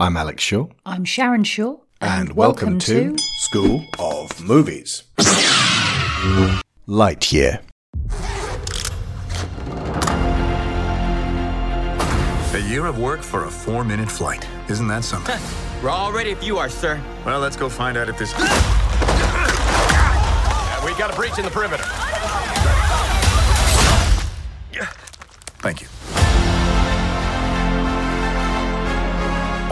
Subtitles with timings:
[0.00, 0.68] I'm Alex Shaw.
[0.86, 1.78] I'm Sharon Shaw.
[2.00, 5.02] And, welcome, to, School of Movies.
[6.86, 7.60] Lightyear.
[12.54, 14.46] A year of work for a four minute flight.
[14.70, 15.40] Isn't that something?
[15.82, 17.02] We're all ready if you are, sir.
[17.26, 18.32] well, let's go find out if this.
[18.36, 18.44] Ah!
[20.84, 21.82] We got a breach in the perimeter.
[25.60, 25.88] Thank you.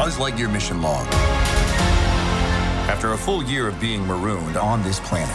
[0.06, 1.04] Buzz Lightyear mission log.
[2.88, 5.34] After a full year of being marooned on this planet,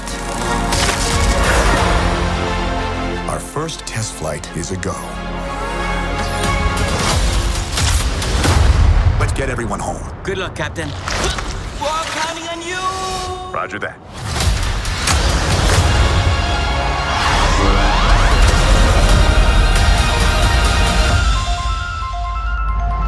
[3.30, 4.94] our first test flight is a go.
[9.20, 10.08] Let's get everyone home.
[10.24, 10.88] Good luck, Captain.
[10.88, 13.54] We're all counting on you.
[13.54, 14.00] Roger that.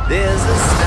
[0.09, 0.82] There's a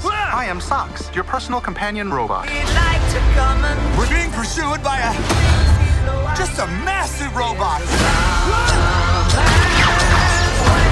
[0.00, 2.46] Hello, I am Socks, your personal companion robot.
[2.46, 5.10] Like to come and We're being pursued by a
[6.38, 7.82] just a massive robot.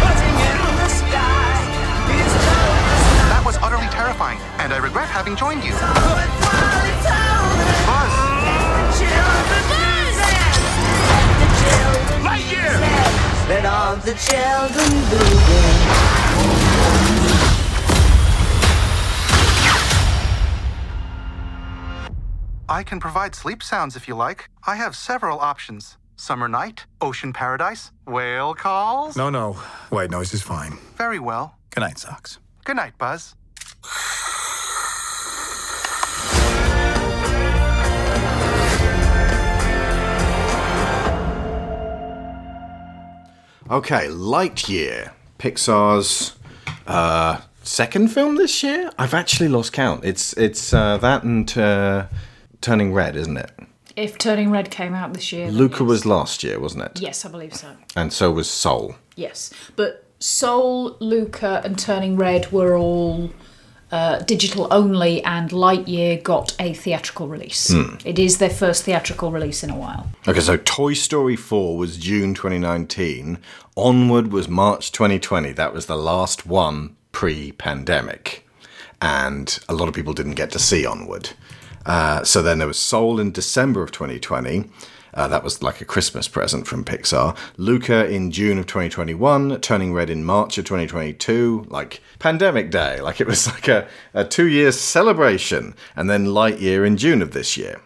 [0.03, 1.55] waiting in the sky.
[2.11, 5.71] He's told That was utterly terrifying, and I regret having joined you.
[7.87, 8.11] Buzz,
[13.47, 16.66] Let all the children begin.
[22.69, 24.51] I can provide sleep sounds if you like.
[24.67, 25.99] I have several options.
[26.17, 29.17] Summer night, ocean paradise, whale calls.
[29.17, 29.53] No, no.
[29.91, 30.79] White noise is fine.
[30.97, 31.55] Very well.
[31.71, 32.39] Good night, Socks.
[32.65, 33.35] Good night, Buzz.
[43.69, 45.13] Okay, Lightyear.
[45.39, 46.35] Pixar's
[46.87, 48.91] uh, second film this year?
[48.99, 50.05] I've actually lost count.
[50.05, 52.07] It's it's uh, that and uh,
[52.67, 53.53] Turning Red, isn't it?
[53.95, 55.53] If Turning Red came out this year.
[55.53, 57.01] Luca was last year, wasn't it?
[57.01, 57.69] Yes, I believe so.
[57.95, 58.97] And so was Soul.
[59.15, 59.53] Yes.
[59.77, 63.31] But Soul, Luca, and Turning Red were all
[63.93, 67.71] uh, digital only, and Lightyear got a theatrical release.
[68.05, 70.11] It is their first theatrical release in a while.
[70.27, 73.39] Okay, so Toy Story 4 was June 2019.
[73.77, 75.53] Onward was March 2020.
[75.53, 78.45] That was the last one pre pandemic.
[79.01, 81.31] And a lot of people didn't get to see Onward.
[81.87, 84.69] Uh, so then there was Soul in December of 2020.
[85.15, 87.35] Uh, that was like a Christmas present from Pixar.
[87.57, 93.19] Luca in June of 2021, Turning Red in March of 2022, like Pandemic Day, like
[93.19, 95.75] it was like a, a two year celebration.
[95.95, 97.81] And then Lightyear in June of this year.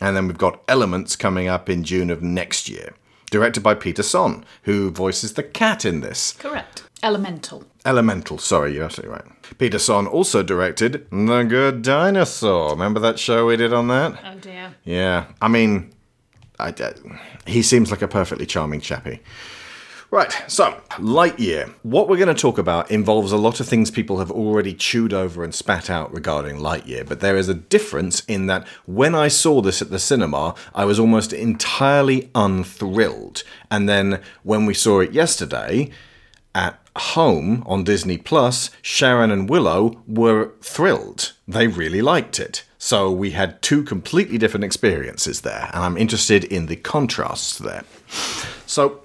[0.00, 2.92] And then we've got Elements coming up in June of next year,
[3.30, 6.32] directed by Peter Sohn, who voices the cat in this.
[6.32, 6.82] Correct.
[7.02, 7.64] Elemental.
[7.86, 9.58] Elemental, sorry, you're absolutely right.
[9.58, 12.70] Peter Sohn also directed The Good Dinosaur.
[12.70, 14.18] Remember that show we did on that?
[14.24, 14.74] Oh dear.
[14.84, 15.92] Yeah, I mean,
[16.58, 16.94] I, I-
[17.46, 19.20] he seems like a perfectly charming chappie.
[20.10, 21.74] Right, so Lightyear.
[21.82, 25.12] What we're going to talk about involves a lot of things people have already chewed
[25.12, 29.26] over and spat out regarding Lightyear, but there is a difference in that when I
[29.28, 33.42] saw this at the cinema, I was almost entirely unthrilled.
[33.72, 35.90] And then when we saw it yesterday
[36.54, 41.32] at home on Disney Plus, Sharon and Willow were thrilled.
[41.46, 42.64] They really liked it.
[42.78, 47.84] So we had two completely different experiences there, and I'm interested in the contrasts there.
[48.66, 49.02] So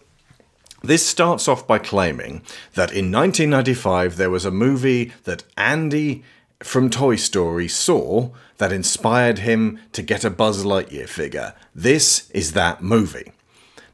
[0.83, 2.41] this starts off by claiming
[2.73, 6.23] that in 1995 there was a movie that Andy
[6.61, 11.53] from Toy Story saw that inspired him to get a Buzz Lightyear figure.
[11.73, 13.31] This is that movie.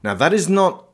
[0.04, 0.86] Now, that is not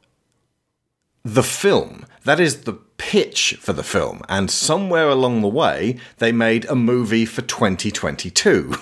[1.23, 6.31] the film, that is the pitch for the film, and somewhere along the way they
[6.31, 8.75] made a movie for 2022.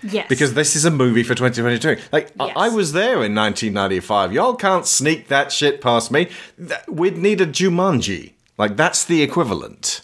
[0.00, 0.26] Yes.
[0.28, 2.00] Because this is a movie for 2022.
[2.12, 4.32] Like, I- I was there in 1995.
[4.32, 6.28] Y'all can't sneak that shit past me.
[6.56, 8.34] Th- We'd need a Jumanji.
[8.56, 10.02] Like, that's the equivalent.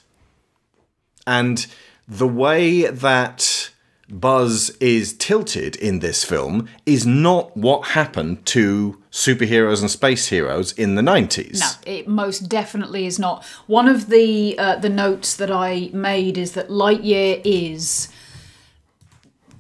[1.29, 1.65] And
[2.09, 3.71] the way that
[4.09, 10.73] Buzz is tilted in this film is not what happened to superheroes and space heroes
[10.73, 11.61] in the 90s.
[11.61, 13.45] No, it most definitely is not.
[13.67, 18.09] One of the uh, the notes that I made is that Lightyear is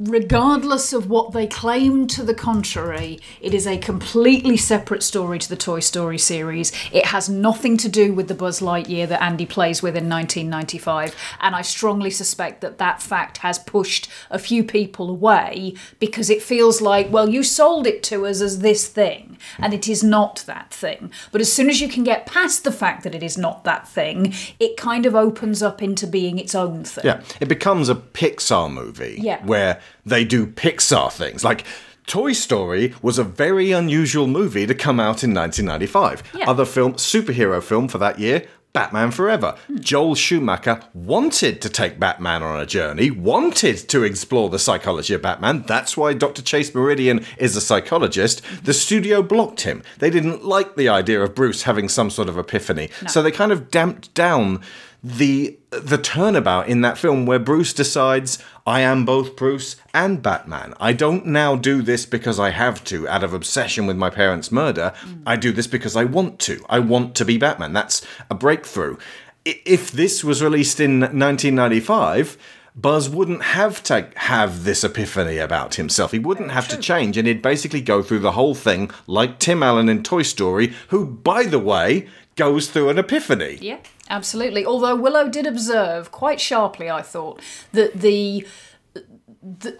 [0.01, 5.49] regardless of what they claim to the contrary, it is a completely separate story to
[5.49, 6.73] the Toy Story series.
[6.93, 11.15] It has nothing to do with the Buzz Lightyear that Andy plays with in 1995,
[11.41, 16.43] and I strongly suspect that that fact has pushed a few people away because it
[16.43, 20.43] feels like, well, you sold it to us as this thing, and it is not
[20.47, 21.11] that thing.
[21.31, 23.87] But as soon as you can get past the fact that it is not that
[23.87, 27.05] thing, it kind of opens up into being its own thing.
[27.05, 29.45] Yeah, it becomes a Pixar movie Yeah.
[29.45, 31.45] where they do Pixar things.
[31.45, 31.65] Like
[32.07, 36.23] Toy Story was a very unusual movie to come out in 1995.
[36.35, 36.51] Yeah.
[36.51, 39.57] Other film, superhero film for that year, Batman Forever.
[39.69, 39.77] Hmm.
[39.79, 45.23] Joel Schumacher wanted to take Batman on a journey, wanted to explore the psychology of
[45.23, 45.63] Batman.
[45.67, 46.43] That's why Dr.
[46.43, 48.43] Chase Meridian is a psychologist.
[48.65, 49.83] The studio blocked him.
[50.01, 52.91] They didn't like the idea of Bruce having some sort of epiphany.
[53.09, 54.61] So they kind of damped down
[55.05, 60.73] the the turnabout in that film where Bruce decides I am both Bruce and Batman.
[60.81, 64.51] I don't now do this because I have to out of obsession with my parents'
[64.51, 64.95] murder.
[65.27, 66.65] I do this because I want to.
[66.71, 67.75] I want to be Batman.
[67.75, 68.97] That's a breakthrough.
[69.45, 72.39] If this was released in 1995,
[72.75, 76.13] Buzz wouldn't have to have this epiphany about himself.
[76.13, 79.63] He wouldn't have to change, and he'd basically go through the whole thing like Tim
[79.63, 83.59] Allen in Toy Story, who, by the way, goes through an epiphany.
[83.61, 83.79] Yeah,
[84.09, 84.65] absolutely.
[84.65, 87.41] Although Willow did observe quite sharply, I thought,
[87.73, 88.47] that the,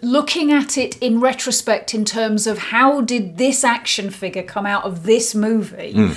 [0.01, 4.83] looking at it in retrospect in terms of how did this action figure come out
[4.83, 5.93] of this movie.
[5.93, 6.11] Hmm.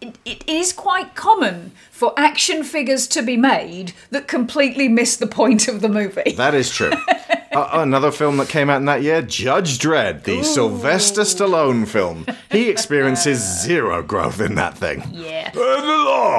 [0.00, 1.72] It, it is quite common
[2.02, 6.34] for action figures to be made that completely miss the point of the movie.
[6.42, 6.90] That is true.
[7.52, 12.26] uh, another film that came out in that year, Judge Dredd, the Sylvester Stallone film.
[12.50, 15.04] He experiences zero growth in that thing.
[15.12, 15.52] Yeah.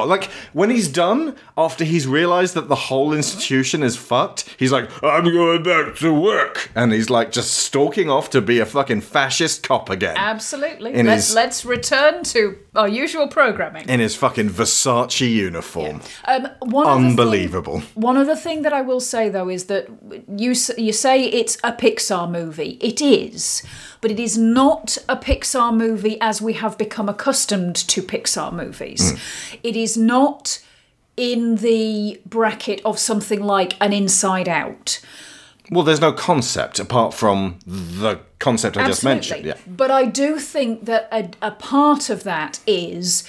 [0.06, 4.90] Like, when he's done, after he's realized that the whole institution is fucked, he's like,
[5.04, 6.70] I'm going back to work.
[6.76, 10.16] And he's like just stalking off to be a fucking fascist cop again.
[10.18, 10.94] Absolutely.
[10.94, 13.88] In let's, his- let's return to our usual programming.
[13.88, 15.53] in his fucking Versace uniform.
[16.28, 17.82] Um, one other thing- Unbelievable.
[17.96, 19.88] One other thing that I will say though is that
[20.38, 22.78] you you say it's a Pixar movie.
[22.82, 23.64] It is,
[24.02, 29.14] but it is not a Pixar movie as we have become accustomed to Pixar movies.
[29.64, 30.60] It is not
[31.16, 35.00] in the bracket of something like an Inside Out.
[35.72, 39.46] Well, there's no concept apart from the concept I just mentioned.
[39.46, 39.54] Yeah.
[39.66, 43.24] But I do think that a, a part of that is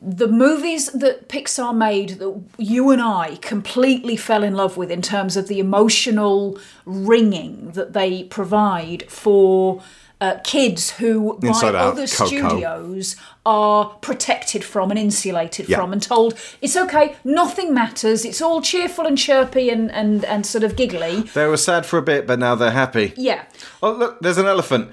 [0.00, 5.02] the movies that Pixar made that you and I completely fell in love with in
[5.02, 9.82] terms of the emotional ringing that they provide for
[10.20, 12.26] uh, kids who Inside by Out, other Coco.
[12.26, 13.14] studios
[13.46, 15.76] are protected from and insulated Yeah.
[15.78, 20.44] from and told it's okay nothing matters it's all cheerful and chirpy and, and, and
[20.44, 23.12] sort of giggly They were sad for a bit, but now they're happy.
[23.16, 23.44] yeah
[23.80, 24.90] Oh, look, there's an elephant.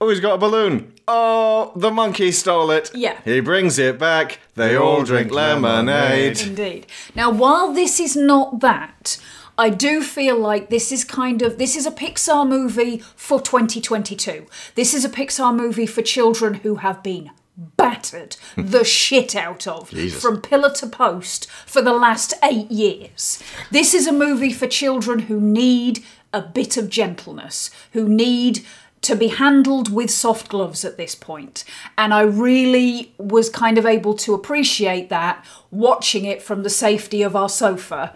[0.00, 0.92] Oh, he's got a balloon.
[1.08, 2.90] Oh, the monkey stole it.
[2.94, 3.20] Yeah.
[3.24, 4.38] He brings it back.
[4.54, 6.40] They all drink lemonade.
[6.40, 6.86] Indeed.
[7.14, 9.18] Now, while this is not that,
[9.56, 14.46] I do feel like this is kind of this is a Pixar movie for 2022.
[14.76, 19.90] This is a Pixar movie for children who have been battered the shit out of
[19.90, 20.22] Jesus.
[20.22, 23.42] from pillar to post for the last 8 years.
[23.72, 28.64] This is a movie for children who need a bit of gentleness, who need
[29.02, 31.64] to be handled with soft gloves at this point.
[31.96, 37.22] And I really was kind of able to appreciate that watching it from the safety
[37.22, 38.12] of our sofa,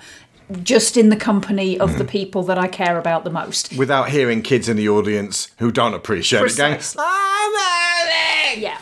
[0.62, 2.08] just in the company of the mm-hmm.
[2.08, 3.76] people that I care about the most.
[3.76, 8.78] Without hearing kids in the audience who don't appreciate it going, I'm early." Yeah,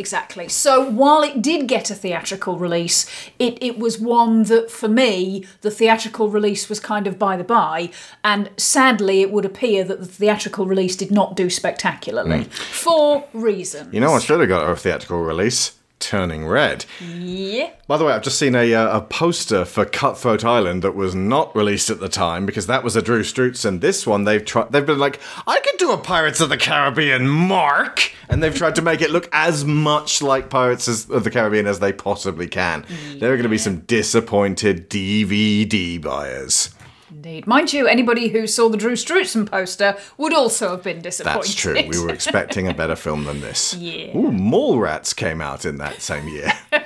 [0.00, 0.48] exactly.
[0.48, 3.06] So while it did get a theatrical release,
[3.38, 7.44] it, it was one that for me, the theatrical release was kind of by the
[7.44, 7.90] by,
[8.24, 12.50] and sadly, it would appear that the theatrical release did not do spectacularly hmm.
[12.50, 13.94] for reasons.
[13.94, 15.79] You know what should have got a theatrical release?
[16.00, 16.86] Turning Red.
[17.00, 17.70] Yeah.
[17.86, 21.14] By the way, I've just seen a, uh, a poster for Cutthroat Island that was
[21.14, 24.44] not released at the time because that was a Drew Struzan, and this one they've
[24.44, 24.72] tried.
[24.72, 28.74] They've been like, I could do a Pirates of the Caribbean mark, and they've tried
[28.76, 32.84] to make it look as much like Pirates of the Caribbean as they possibly can.
[33.18, 36.70] There are going to be some disappointed DVD buyers.
[37.10, 37.46] Indeed.
[37.46, 41.38] Mind you, anybody who saw the Drew Struzan poster would also have been disappointed.
[41.40, 41.74] That's true.
[41.88, 43.74] We were expecting a better film than this.
[43.74, 44.16] Yeah.
[44.16, 46.52] Ooh, Mallrats came out in that same year.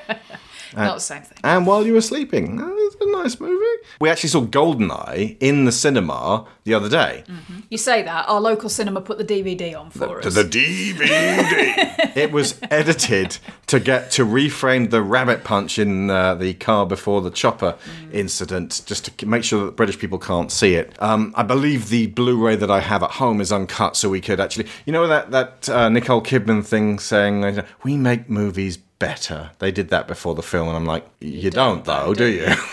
[0.76, 1.38] Not the same thing.
[1.45, 3.64] and while you were sleeping, it's a nice movie.
[4.00, 7.25] We actually saw Goldeneye in the cinema the other day.
[7.71, 10.35] You say that, our local cinema put the DVD on for To us.
[10.35, 11.04] the DVD.
[12.16, 17.21] it was edited to get to reframe the rabbit punch in uh, the car before
[17.23, 18.14] the chopper Mm.
[18.14, 21.00] incident, just to make sure that British people can't see it.
[21.02, 24.40] Um, I believe the Blu-ray that I have at home is uncut, so we could
[24.40, 29.50] actually, you know, that that uh, Nicole Kidman thing saying uh, we make movies better.
[29.58, 32.46] They did that before the film, and I'm like, you, don't, though, do you?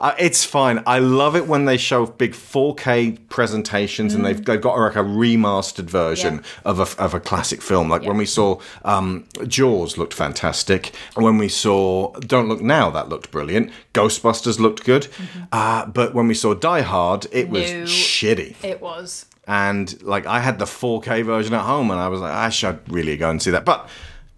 [0.00, 0.82] Uh, it's fine.
[0.84, 4.98] I love it when they show big 4K presentations and they've, they've got like a
[5.04, 6.42] remastered version Mm.
[6.42, 6.48] Yeah.
[6.64, 7.88] of a, of a classic film.
[7.88, 10.92] Like when we saw um, Jaws looked fantastic.
[11.14, 13.70] When we saw Don't Look Now, that looked brilliant.
[13.94, 15.06] Ghostbusters looked good.
[15.52, 17.84] Uh, but when we saw Die Hard, it was Mm-hmm.
[17.84, 18.64] Shitty.
[18.64, 19.26] It was.
[19.52, 22.78] And like I had the 4K version at home and I was like, I should
[22.90, 23.66] really go and see that.
[23.66, 23.86] But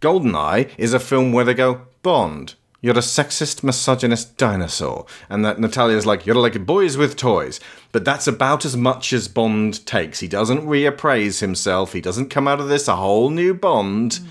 [0.00, 5.06] Goldeneye is a film where they go, Bond, you're a sexist, misogynist dinosaur.
[5.30, 7.60] And that Natalia's like, you're like boys with toys.
[7.92, 10.18] But that's about as much as Bond takes.
[10.20, 11.92] He doesn't reappraise himself.
[11.92, 14.12] He doesn't come out of this a whole new Bond.
[14.12, 14.26] Mm,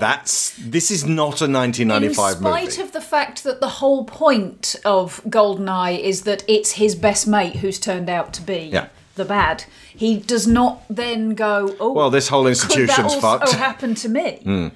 [0.00, 2.82] that's this is not a 1995 In 1995 spite movie.
[2.86, 7.56] of the fact that the whole point of Goldeneye is that it's his best mate
[7.56, 8.86] who's turned out to be Yeah.
[9.16, 9.64] the bad,
[9.98, 13.52] he does not then go, oh, well, this whole institution's could that also fucked.
[13.52, 13.58] Hmm.
[13.58, 14.70] happen to me?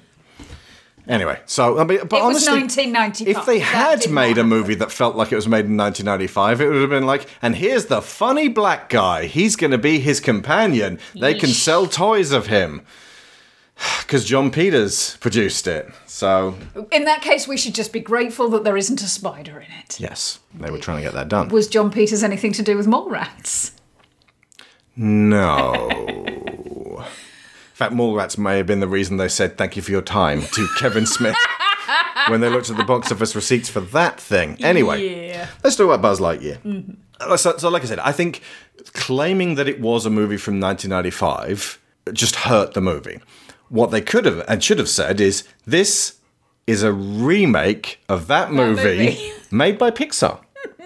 [1.07, 3.37] Anyway, so I mean, but It was honestly, 1995.
[3.37, 6.67] if they had made a movie that felt like it was made in 1995, it
[6.69, 9.25] would have been like, and here's the funny black guy.
[9.25, 10.99] He's going to be his companion.
[11.13, 12.81] They can sell toys of him
[14.01, 15.89] because Jon Peters produced it.
[16.05, 16.55] So
[16.91, 19.99] In that case, we should just be grateful that there isn't a spider in it.
[19.99, 21.47] yes, they were trying to get that done.
[21.49, 23.71] Was Jon Peters anything to do with Mallrats?
[24.95, 25.89] No.
[27.73, 30.43] In fact, Mallrats may have been the reason they said thank you for your time
[30.43, 31.35] to Kevin Smith
[32.27, 34.63] when they looked at the box office receipts for that thing.
[34.63, 35.47] Anyway, Yeah.
[35.63, 36.95] let's talk about Buzz Lightyear.
[37.19, 38.41] Uh, So, so, like I said, I think
[38.93, 41.79] claiming that it was a movie from 1995
[42.13, 43.19] just hurt the movie.
[43.69, 46.17] What they could have and should have said is this
[46.67, 49.31] is a remake of that movie, movie.
[49.49, 50.39] made by Pixar,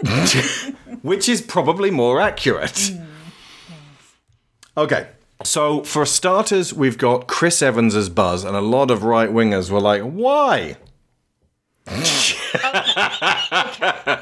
[1.02, 2.92] which is probably more accurate.
[4.78, 5.08] Okay.
[5.44, 9.70] So, for starters, we've got Chris Evans as Buzz, and a lot of right wingers
[9.70, 10.78] were like, why?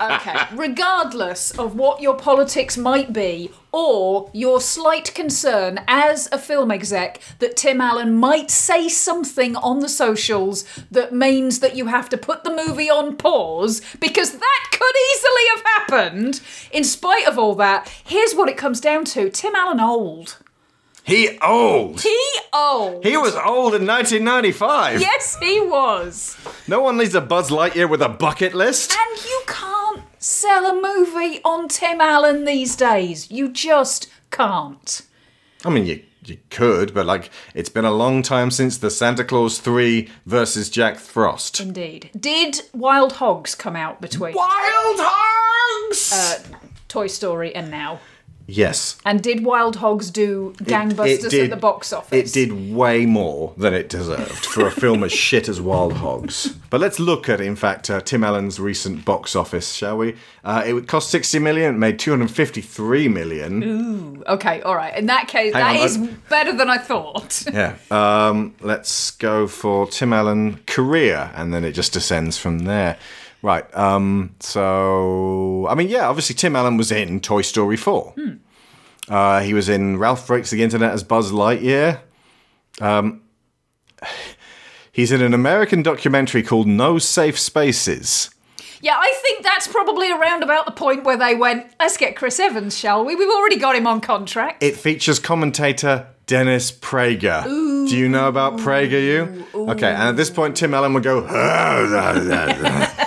[0.07, 0.45] Okay.
[0.53, 7.19] Regardless of what your politics might be, or your slight concern as a film exec
[7.39, 12.17] that Tim Allen might say something on the socials that means that you have to
[12.17, 16.41] put the movie on pause, because that could easily have happened.
[16.71, 20.37] In spite of all that, here's what it comes down to Tim Allen old.
[21.05, 22.01] He old.
[22.01, 22.19] He
[22.51, 23.05] old.
[23.05, 24.99] He was old in 1995.
[24.99, 26.35] Yes, he was.
[26.67, 28.91] No one leaves a Buzz Lightyear with a bucket list.
[28.91, 33.29] And you can't sell a movie on Tim Allen these days.
[33.29, 35.03] You just can't.
[35.63, 39.23] I mean, you you could, but like, it's been a long time since the Santa
[39.23, 41.59] Clause 3 versus Jack Frost.
[41.59, 42.09] Indeed.
[42.19, 46.11] Did Wild Hogs come out between Wild Hogs!
[46.11, 46.57] Uh,
[46.87, 47.99] Toy Story and now?
[48.47, 48.97] Yes.
[49.05, 52.11] And did Wild Hogs do gangbusters it did- at the box office?
[52.29, 56.55] It did way more than it deserved for a film as shit as Wild Hogs.
[56.69, 60.15] But let's look at, in fact, uh, Tim Allen's recent box office, shall we?
[60.43, 63.63] Uh, it would cost 60 million, it made 253 million.
[63.63, 64.95] Ooh, Okay, all right.
[64.97, 67.43] In that case, Hang that on, is I- better than I thought.
[67.53, 67.75] Yeah.
[67.89, 72.97] Um, let's go for Tim Allen career, and then it just descends from there.
[73.45, 73.77] Right.
[73.77, 78.15] Um, so, I mean, yeah, obviously Tim Allen was in Toy Story 4.
[79.07, 81.99] Uh, he was in Ralph Breaks the Internet as Buzz Lightyear.
[82.81, 83.21] Um,
[84.91, 88.31] he's in an American documentary called No Safe Spaces.
[88.81, 92.39] yeah, I think that's probably around about the point where they went, let's get Chris
[92.39, 93.15] Evans, shall we?
[93.15, 94.63] We've already got him on contract.
[94.63, 97.43] It features commentator Dennis Prager.
[97.43, 99.45] Do you know about Prager, you?
[99.53, 101.21] Okay, and at this point, Tim Allen would go,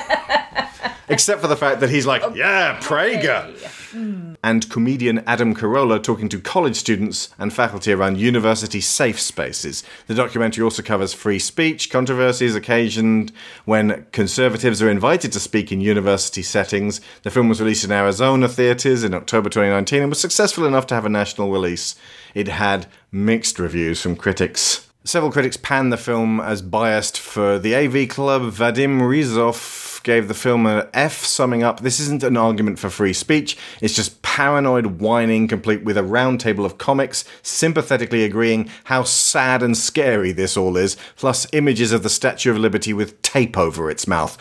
[1.09, 3.55] except for the fact that he's like, yeah, Prager.
[3.91, 4.35] Hmm.
[4.43, 9.83] And comedian Adam Carolla talking to college students and faculty around university safe spaces.
[10.07, 13.33] The documentary also covers free speech, controversies occasioned
[13.65, 17.01] when conservatives are invited to speak in university settings.
[17.23, 20.95] The film was released in Arizona theaters in October 2019 and was successful enough to
[20.95, 21.97] have a national release.
[22.35, 24.88] It had mixed reviews from critics.
[25.09, 28.43] Several critics panned the film as biased for the AV Club.
[28.53, 33.15] Vadim Rizov gave the film an F, summing up this isn't an argument for free
[33.15, 39.63] speech, it's just paranoid whining complete with a roundtable of comics sympathetically agreeing how sad
[39.63, 43.91] and scary this all is, plus images of the Statue of Liberty with tape over
[43.91, 44.37] its mouth.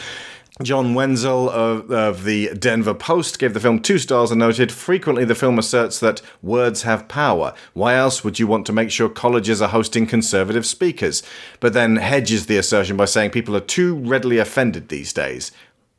[0.63, 5.23] John Wenzel of, of the Denver Post gave the film two stars and noted frequently
[5.23, 7.53] the film asserts that words have power.
[7.73, 11.21] Why else would you want to make sure colleges are hosting conservative speakers?
[11.59, 15.51] But then hedges the assertion by saying people are too readily offended these days.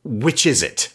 [0.03, 0.93] Which is it?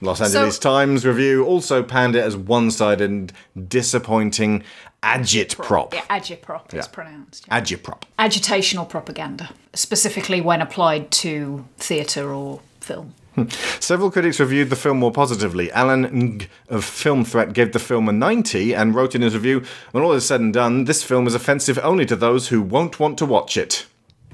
[0.00, 3.32] Los Angeles Times review also panned it as one sided and
[3.68, 4.62] disappointing
[5.02, 5.94] agitprop.
[5.94, 6.80] Yeah, agitprop Yeah.
[6.80, 7.46] is pronounced.
[7.48, 7.60] yeah.
[7.60, 8.02] Agitprop.
[8.18, 13.14] Agitational propaganda, specifically when applied to theatre or film.
[13.34, 13.48] Hmm.
[13.80, 15.72] Several critics reviewed the film more positively.
[15.72, 19.64] Alan Ng of Film Threat gave the film a 90 and wrote in his review
[19.90, 23.00] When all is said and done, this film is offensive only to those who won't
[23.00, 23.86] want to watch it.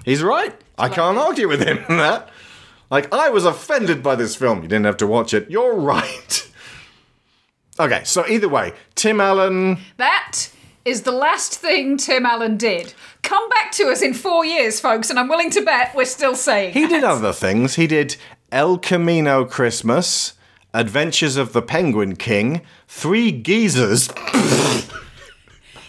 [0.05, 0.55] He's right.
[0.77, 2.29] I can't argue with him on that.
[2.91, 4.63] Like, I was offended by this film.
[4.63, 5.51] You didn't have to watch it.
[5.51, 6.47] You're right.
[7.81, 9.79] Okay, so either way, Tim Allen.
[9.97, 10.51] That
[10.85, 12.93] is the last thing Tim Allen did.
[13.23, 16.35] Come back to us in four years, folks, and I'm willing to bet we're still
[16.35, 17.77] saying He did other things.
[17.77, 18.17] He did
[18.53, 20.35] El Camino Christmas,
[20.75, 24.09] Adventures of the Penguin King, Three Geezers.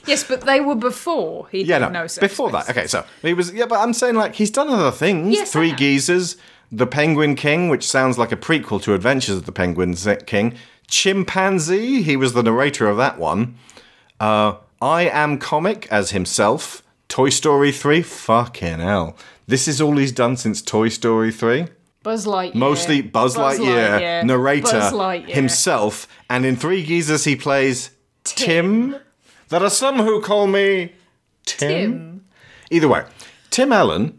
[0.05, 2.69] Yes, but they were before he Yeah, no, no before that.
[2.69, 3.53] Okay, so he was.
[3.53, 5.35] Yeah, but I'm saying like he's done other things.
[5.35, 5.73] Yes, Three.
[5.73, 6.37] Geezers,
[6.71, 10.55] The Penguin King, which sounds like a prequel to Adventures of the Penguin King.
[10.87, 13.55] Chimpanzee, he was the narrator of that one.
[14.19, 16.83] Uh, I Am Comic as himself.
[17.07, 19.15] Toy Story 3, fucking hell.
[19.45, 21.67] This is all he's done since Toy Story 3.
[22.03, 22.55] Buzz Lightyear.
[22.55, 25.29] Mostly Buzz, Lightyear, narrator, Buzz Lightyear.
[25.29, 27.91] himself, and in Three Geezers he plays
[28.23, 28.95] Tim.
[29.49, 30.93] There are some who call me
[31.45, 31.69] Tim.
[31.69, 32.25] Tim.
[32.71, 33.03] Either way,
[33.49, 34.17] Tim Allen,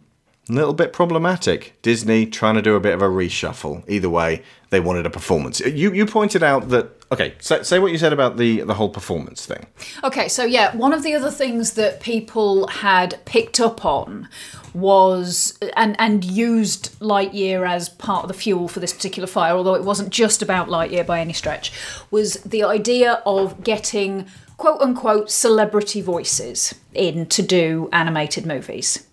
[0.48, 1.80] a little bit problematic.
[1.82, 3.82] Disney trying to do a bit of a reshuffle.
[3.88, 5.60] Either way, they wanted a performance.
[5.60, 7.34] You you pointed out that okay.
[7.38, 9.66] Say, say what you said about the the whole performance thing.
[10.02, 14.28] Okay, so yeah, one of the other things that people had picked up on
[14.74, 19.74] was and and used Lightyear as part of the fuel for this particular fire, although
[19.74, 21.72] it wasn't just about Lightyear by any stretch,
[22.10, 24.26] was the idea of getting
[24.56, 29.06] quote unquote celebrity voices in to do animated movies.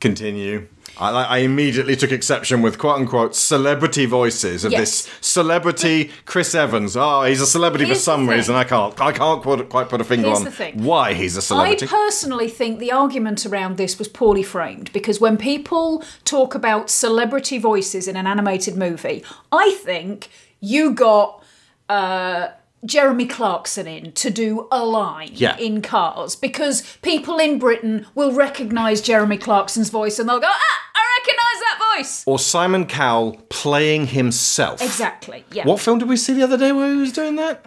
[0.00, 0.68] Continue.
[0.98, 4.80] I, I immediately took exception with quote unquote celebrity voices of Yes.
[4.80, 6.96] this celebrity Chris Evans.
[6.96, 8.54] Oh, he's a celebrity for Here's the some reason.
[8.54, 11.86] I can't I can't quite, quite put a finger Here's on why he's a celebrity.
[11.86, 16.90] I personally think the argument around this was poorly framed because when people talk about
[16.90, 20.28] celebrity voices in an animated movie, I think
[20.60, 21.42] you got
[21.88, 22.48] uh,
[22.84, 25.56] Jeremy Clarkson in to do a line Yeah.
[25.56, 30.90] in Cars because people in Britain will recognise Jeremy Clarkson's voice and they'll go, ah,
[30.94, 32.22] I recognise that voice.
[32.26, 34.82] or Simon Cowell playing himself.
[34.82, 35.44] Exactly.
[35.52, 35.64] Yeah.
[35.64, 37.64] What film did we see the other day where he was doing that?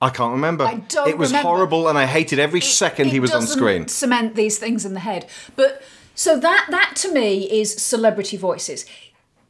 [0.00, 0.64] I can't remember.
[0.64, 1.48] I don't It was remember.
[1.48, 3.88] horrible, and I hated every second it he was on screen.
[3.88, 5.82] Cement these things in the head, but
[6.14, 8.84] so that that to me is celebrity voices.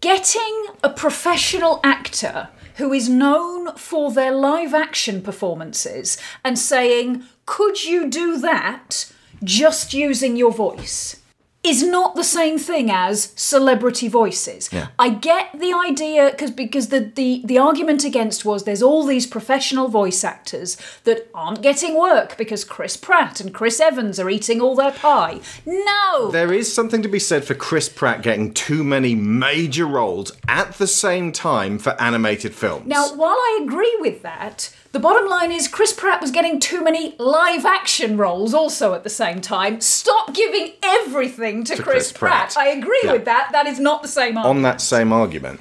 [0.01, 7.85] Getting a professional actor who is known for their live action performances and saying, "Could
[7.85, 11.17] you do that just using your voice?"
[11.65, 14.69] Is not the same thing as celebrity voices.
[14.71, 14.89] Yeah.
[14.99, 19.27] I get the idea because because the, the the argument against was there's all these
[19.27, 24.61] professional voice actors that aren't getting work because Chris Pratt and Chris Evans are eating
[24.61, 25.41] all their pie.
[25.65, 26.31] No.
[26.31, 30.75] There is something to be said for Chris Pratt getting too many major roles at
[30.75, 32.87] the same time for animated films.
[32.87, 36.83] Now, while I agree with that, the bottom line is Chris Pratt was getting too
[36.83, 39.81] many live action roles also at the same time.
[39.81, 42.53] Stop giving everything to, Chris, Chris Pratt.
[42.53, 42.57] Pratt.
[42.57, 43.13] I agree Yeah.
[43.13, 43.49] with that.
[43.51, 44.47] That is not the same argument.
[44.57, 45.59] on that same argument,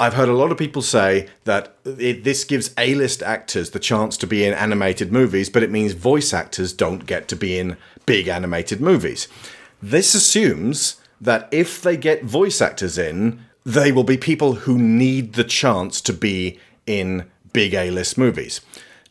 [0.00, 4.16] I've heard a lot of people say that it, this gives A-list actors the chance
[4.18, 7.76] to be in animated movies, but it means voice actors don't get to be in
[8.06, 9.28] big animated movies.
[9.82, 15.34] This assumes that if they get voice actors in, they will be people who need
[15.34, 18.60] the chance to be in big A-list movies.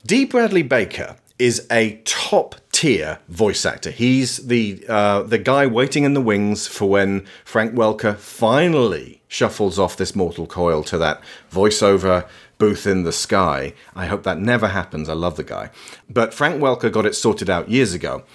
[0.06, 0.24] D.
[0.24, 3.90] Bradley Baker is a top tier voice actor.
[3.90, 9.80] He's the uh, the guy waiting in the wings for when Frank Welker finally shuffles
[9.80, 12.28] off this mortal coil to that voiceover
[12.60, 13.74] booth in the sky.
[13.96, 15.10] I hope that never happens.
[15.10, 15.72] I love the guy.
[16.08, 18.26] But Frank Welker got it sorted out years ago.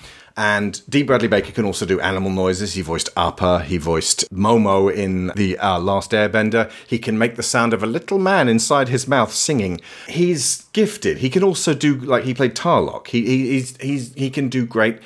[0.41, 1.03] And D.
[1.03, 2.73] Bradley Baker can also do animal noises.
[2.73, 3.63] He voiced Appa.
[3.65, 6.73] He voiced Momo in the uh, Last Airbender.
[6.87, 9.83] He can make the sound of a little man inside his mouth singing.
[10.09, 11.19] He's gifted.
[11.19, 13.09] He can also do like he played Tarrlok.
[13.09, 15.01] He, he he's, he's he can do great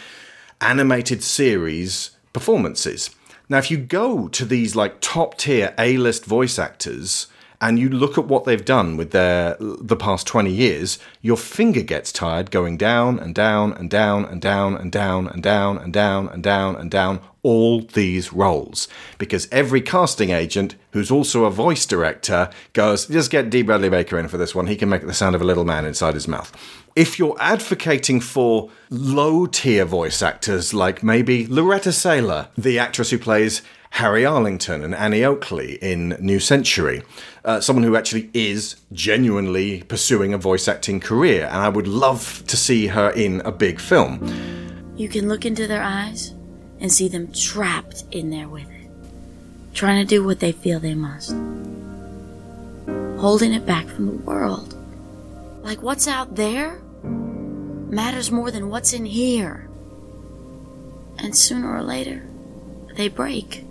[0.61, 3.11] animated series performances.
[3.49, 7.27] Now, if you go to these like top tier A list voice actors
[7.65, 11.81] and you look at what they've done with their the past 20 years, your finger
[11.81, 15.91] gets tired going down and down and down and down and down and down and
[15.91, 18.87] down and down and down all these roles.
[19.17, 23.63] Because every casting agent who's also a voice director goes just get D.
[23.63, 24.67] Bradley Baker in for this one.
[24.67, 26.55] He can make the sound of a little man inside his mouth.
[26.95, 33.19] If you're advocating for low tier voice actors like maybe Loretta Saylor the actress who
[33.19, 33.63] plays
[33.95, 37.03] Harry Arlington and Annie Oakley in New Century.
[37.45, 42.43] Uh, someone who actually is genuinely pursuing a voice acting career, and I would love
[42.49, 44.19] to see her in a big film.
[44.97, 46.35] You can look into their eyes
[46.81, 48.91] and see them trapped in there with it,
[49.75, 51.31] trying to do what they feel they must,
[53.21, 54.75] holding it back from the world.
[55.63, 59.69] Like what's out there matters more than what's in here.
[61.19, 62.29] And sooner or later,
[62.97, 63.65] they break.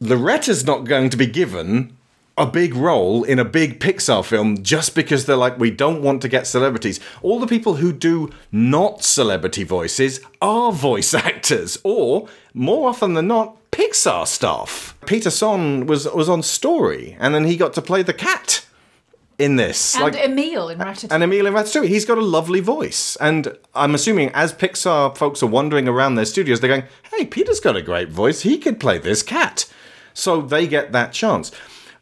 [0.00, 1.96] Loretta's not going to be given
[2.38, 6.20] a big role in a big Pixar film just because they're like, we don't want
[6.22, 7.00] to get celebrities.
[7.22, 13.28] All the people who do not celebrity voices are voice actors, or more often than
[13.28, 14.96] not, Pixar staff.
[15.06, 18.66] Peter Sohn was was on Story, and then he got to play the cat
[19.38, 19.94] in this.
[19.94, 21.08] And like, Emile in Ratatouille.
[21.10, 23.16] and Emile in Ratatouille, he's got a lovely voice.
[23.16, 27.60] And I'm assuming as Pixar folks are wandering around their studios, they're going, hey, Peter's
[27.60, 28.42] got a great voice.
[28.42, 29.66] He could play this cat.
[30.16, 31.52] So they get that chance.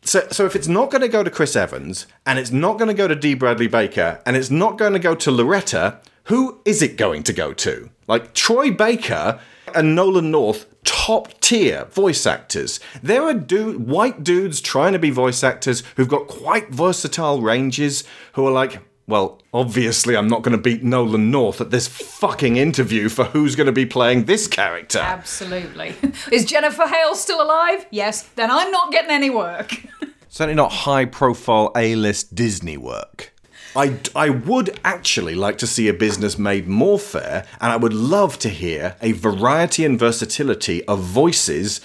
[0.02, 2.88] So, so if it's not going to go to Chris Evans, and it's not going
[2.88, 3.34] to go to D.
[3.34, 7.32] Bradley Baker, and it's not going to go to Loretta, who is it going to
[7.32, 7.90] go to?
[8.06, 9.40] Like Troy Baker
[9.74, 12.78] and Nolan North, top tier voice actors.
[13.02, 18.04] There are dude, white dudes trying to be voice actors who've got quite versatile ranges,
[18.34, 22.56] who are like, well, obviously, I'm not going to beat Nolan North at this fucking
[22.56, 24.98] interview for who's going to be playing this character.
[24.98, 25.94] Absolutely.
[26.32, 27.86] Is Jennifer Hale still alive?
[27.90, 28.22] Yes.
[28.22, 29.74] Then I'm not getting any work.
[30.28, 33.32] Certainly not high profile A list Disney work.
[33.76, 37.92] I, I would actually like to see a business made more fair, and I would
[37.92, 41.80] love to hear a variety and versatility of voices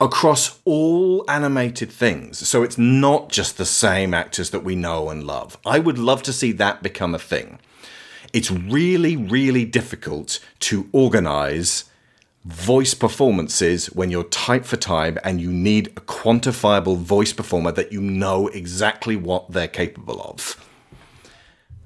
[0.00, 2.46] across all animated things.
[2.46, 5.58] So it's not just the same actors that we know and love.
[5.66, 7.58] I would love to see that become a thing.
[8.32, 11.84] It's really, really difficult to organize
[12.44, 17.92] voice performances when you're tight for time and you need a quantifiable voice performer that
[17.92, 20.64] you know exactly what they're capable of.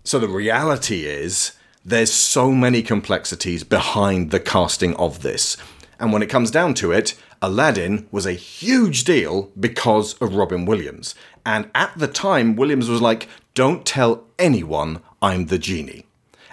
[0.04, 1.52] So the reality is
[1.84, 5.56] there's so many complexities behind the casting of this.
[5.98, 10.64] And when it comes down to it, Aladdin was a huge deal because of Robin
[10.64, 11.16] Williams.
[11.44, 16.06] And at the time, Williams was like, don't tell anyone I'm the genie.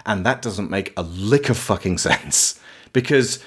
[0.04, 2.58] And that doesn't make a lick of fucking sense.
[2.92, 3.38] Because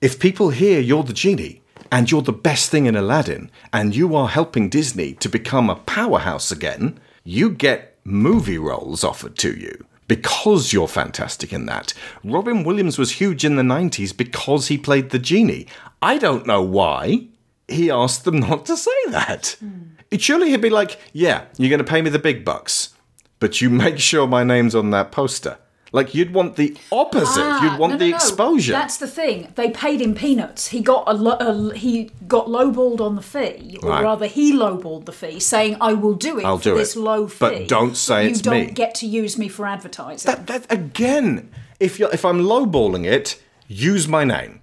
[0.00, 4.16] if people hear you're the genie and you're the best thing in Aladdin and you
[4.16, 9.86] are helping Disney to become a powerhouse again, you get movie roles offered to you
[10.08, 11.94] because you're fantastic in that.
[12.24, 15.66] Robin Williams was huge in the 90s because he played the genie.
[16.02, 17.26] I don't know why
[17.68, 19.56] he asked them not to say that.
[19.60, 19.90] Hmm.
[20.10, 22.94] It surely he'd be like, yeah, you're going to pay me the big bucks,
[23.38, 25.58] but you make sure my name's on that poster.
[25.92, 27.40] Like you'd want the opposite.
[27.42, 28.16] Ah, you'd want no, no, the no.
[28.16, 28.72] exposure.
[28.72, 29.52] That's the thing.
[29.54, 30.68] They paid him peanuts.
[30.68, 34.02] He got a, lo- a he got lowballed on the fee, or Right.
[34.02, 37.00] rather, he lowballed the fee, saying, "I will do it I'll for do this it,
[37.00, 38.28] low fee, but don't say it's.
[38.28, 42.08] you it's don't me." get to use me for advertising." that, that again, if you
[42.10, 44.60] if I'm lowballing it, use my name.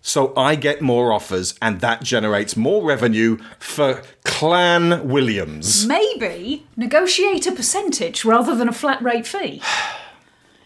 [0.00, 5.86] So I get more offers and that generates more revenue for Clan Williams.
[5.86, 9.60] Maybe negotiate a percentage rather than a flat rate fee.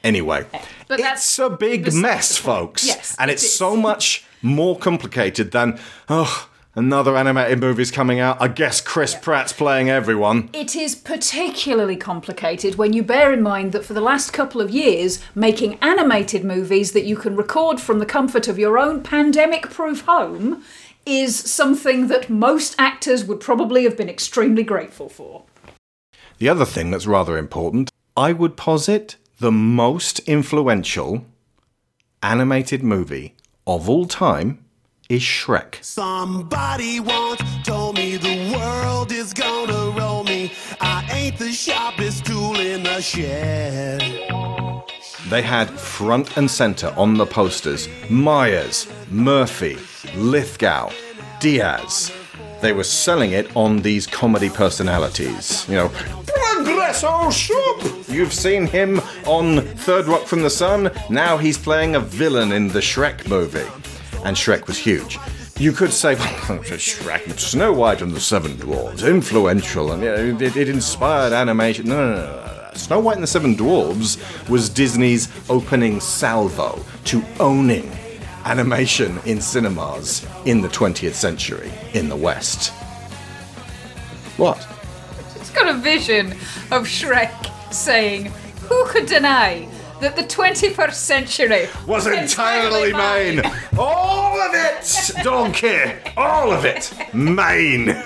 [0.04, 0.44] Anyway,
[0.88, 2.86] But that's it's a big mess, folks.
[2.86, 3.54] Yes, and it's is.
[3.54, 8.40] so much more complicated than oh, another animated movie's coming out.
[8.40, 10.50] I guess Chris Pratt's playing everyone.
[10.52, 14.70] It is particularly complicated when you bear in mind that for the last couple of
[14.70, 19.70] years, making animated movies that you can record from the comfort of your own pandemic
[19.70, 20.64] proof home
[21.04, 25.44] is something that most actors would probably have been extremely grateful for.
[26.38, 31.24] The other thing that's rather important, I would posit the most influential
[32.22, 33.34] animated movie
[33.66, 34.64] of all time
[35.08, 35.82] is Shrek.
[35.82, 40.52] Somebody once told me the world is gonna roll me.
[40.80, 44.02] I ain't the sharpest tool in the shed.
[45.28, 49.76] They had front and center on the posters Myers, Murphy,
[50.14, 50.92] Lithgow,
[51.40, 52.12] Diaz.
[52.62, 55.66] They were selling it on these comedy personalities.
[55.68, 55.88] You know,
[56.26, 58.08] Progresso Soup!
[58.08, 60.90] You've seen him on Third Rock from the Sun.
[61.10, 63.66] Now he's playing a villain in the Shrek movie.
[64.24, 65.18] and Shrek was huge.
[65.58, 70.02] You could say Shrek, Snow White and the Seven Dwarfs, influential, and
[70.40, 71.88] it, it inspired animation.
[71.88, 72.70] No, no, no.
[72.74, 74.16] Snow White and the Seven Dwarfs
[74.48, 77.90] was Disney's opening salvo to owning
[78.44, 82.72] animation in cinemas in the 20th century in the West.
[84.36, 84.66] What?
[85.36, 86.32] It's got a vision
[86.70, 87.32] of Shrek
[87.72, 88.26] saying,
[88.68, 89.68] Who could deny
[90.02, 93.40] that the 21st century was entirely mine.
[93.78, 95.78] All of it, donkey.
[96.16, 98.02] All of it, mine.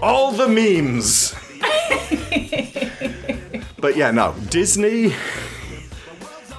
[0.00, 1.34] All the memes.
[3.80, 5.16] but yeah, no, Disney.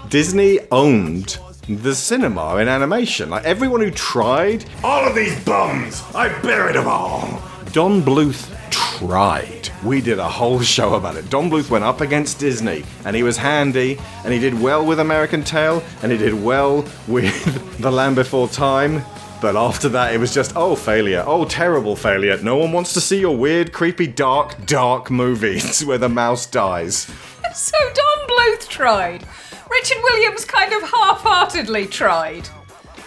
[0.10, 3.30] Disney owned the cinema in animation.
[3.30, 7.41] Like everyone who tried, all of these bums, I buried them all.
[7.73, 9.69] Don Bluth tried.
[9.84, 11.30] We did a whole show about it.
[11.30, 14.99] Don Bluth went up against Disney, and he was handy, and he did well with
[14.99, 19.03] American Tail, and he did well with The Land Before Time.
[19.39, 21.23] But after that, it was just, oh, failure.
[21.27, 22.41] Oh, terrible failure.
[22.41, 27.08] No one wants to see your weird, creepy, dark, dark movies where the mouse dies.
[27.53, 29.25] So Don Bluth tried.
[29.77, 32.49] Richard Williams kind of half heartedly tried.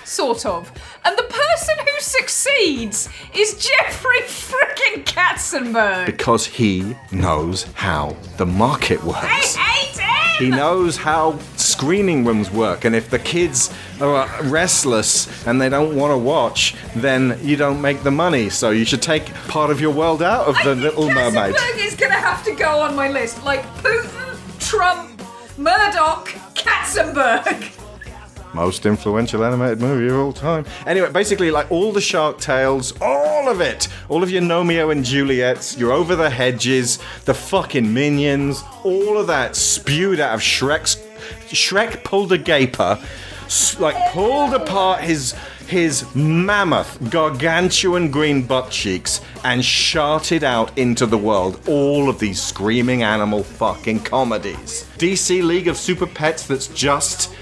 [0.04, 0.70] Sort of.
[1.04, 6.06] And the person who succeeds is Jeffrey frickin' Katzenberg.
[6.06, 9.56] Because he knows how the market works.
[9.56, 10.44] I hate him!
[10.44, 15.68] He knows how screening rooms work, and if the kids are uh, restless and they
[15.68, 18.48] don't want to watch, then you don't make the money.
[18.48, 21.56] So you should take part of your world out of the Little Mermaid.
[21.56, 23.42] Katzenberg is gonna have to go on my list.
[23.42, 25.20] Like Putin, Trump,
[25.59, 27.77] Murdoch, Katzenberg.
[28.53, 30.64] Most influential animated movie of all time.
[30.85, 35.05] Anyway, basically, like all the Shark Tales, all of it, all of your Romeo and
[35.05, 40.96] Juliets, your Over the Hedges, the fucking Minions, all of that spewed out of Shrek's.
[41.51, 42.99] Shrek pulled a gaper,
[43.79, 45.35] like pulled apart his
[45.70, 52.42] his mammoth, gargantuan green butt cheeks and sharted out into the world all of these
[52.42, 54.88] screaming animal fucking comedies.
[54.98, 57.33] DC League of Super Pets that's just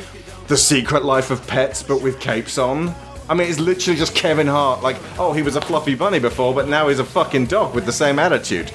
[0.47, 2.95] the Secret Life of Pets, but with capes on.
[3.31, 4.83] I mean, it's literally just Kevin Hart.
[4.83, 7.87] Like, oh, he was a fluffy bunny before, but now he's a fucking dog with
[7.87, 8.71] the same attitude.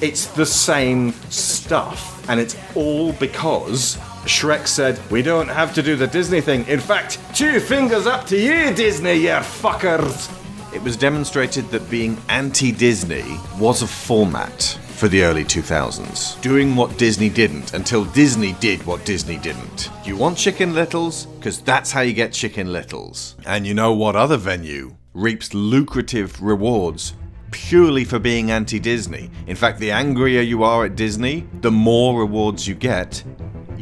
[0.00, 5.96] It's the same stuff, and it's all because Shrek said, We don't have to do
[5.96, 6.66] the Disney thing.
[6.66, 10.30] In fact, two fingers up to you, Disney, you fuckers!
[10.74, 16.74] It was demonstrated that being anti Disney was a format for the early 2000s, doing
[16.74, 19.90] what Disney didn't until Disney did what Disney didn't.
[20.04, 21.26] You want Chicken Littles?
[21.26, 23.36] Because that's how you get Chicken Littles.
[23.44, 27.14] And you know what other venue reaps lucrative rewards
[27.50, 29.30] purely for being anti Disney?
[29.46, 33.22] In fact, the angrier you are at Disney, the more rewards you get.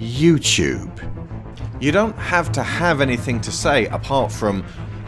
[0.02, 0.90] YouTube.
[1.80, 4.62] You don't have to have anything to say apart from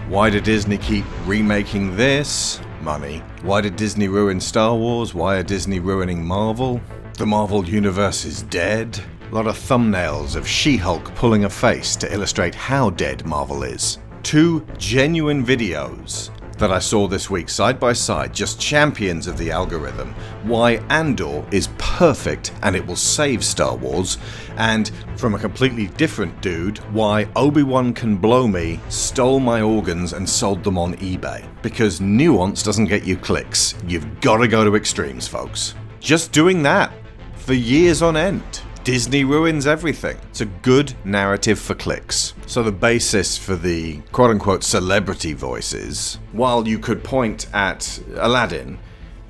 [0.09, 2.61] why did Disney keep remaking this?
[2.81, 3.19] Money.
[3.43, 5.15] Why did Disney ruin Star Wars?
[5.15, 6.81] Why are Disney ruining Marvel?
[7.19, 9.03] The Marvel Universe is dead.
[9.31, 13.63] A lot of thumbnails of She Hulk pulling a face to illustrate how dead Marvel
[13.63, 13.99] is.
[14.23, 19.51] Two genuine videos that I saw this week side by side, just champions of the
[19.51, 20.15] algorithm.
[20.45, 24.19] Why Andor is perfect and it will save Star Wars,
[24.57, 30.13] and from a completely different dude, why Obi Wan Can Blow Me stole my organs
[30.13, 31.47] and sold them on eBay.
[31.63, 33.75] Because nuance doesn't get you clicks.
[33.87, 35.75] You've got to go to extremes, folks.
[36.01, 36.93] Just doing that
[37.37, 38.43] for years on end.
[38.85, 40.19] Disney ruins everything.
[40.29, 42.35] It's a good narrative for clicks.
[42.47, 48.79] So, the basis for the quote unquote celebrity voices, while you could point at Aladdin,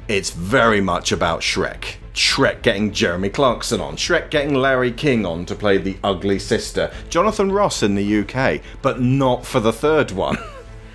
[0.09, 1.95] it's very much about Shrek.
[2.15, 6.93] Shrek getting Jeremy Clarkson on, Shrek getting Larry King on to play the ugly sister,
[7.09, 10.37] Jonathan Ross in the UK, but not for the third one.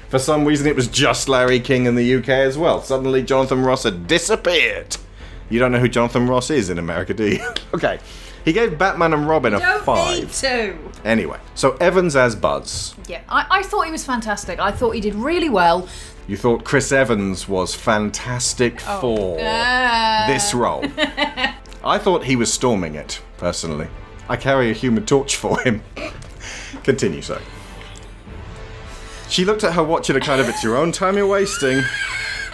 [0.09, 2.81] For some reason, it was just Larry King in the UK as well.
[2.81, 4.97] Suddenly, Jonathan Ross had disappeared.
[5.51, 7.53] You don't know who Jonathan Ross is in America, do you?
[7.75, 7.99] okay.
[8.45, 10.33] He gave Batman and Robin a Don't five.
[10.41, 10.77] to.
[11.05, 12.95] Anyway, so Evans as Buzz.
[13.07, 14.59] Yeah, I, I thought he was fantastic.
[14.59, 15.87] I thought he did really well.
[16.27, 20.25] You thought Chris Evans was fantastic for Ah.
[20.27, 20.85] this role.
[21.83, 23.87] I thought he was storming it, personally.
[24.27, 25.81] I carry a human torch for him.
[26.83, 27.41] Continue, sir.
[29.27, 31.81] She looked at her watch in a kind of, it's your own time you're wasting.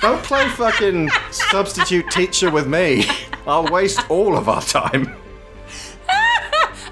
[0.01, 3.05] Don't play fucking substitute teacher with me.
[3.47, 5.15] I'll waste all of our time.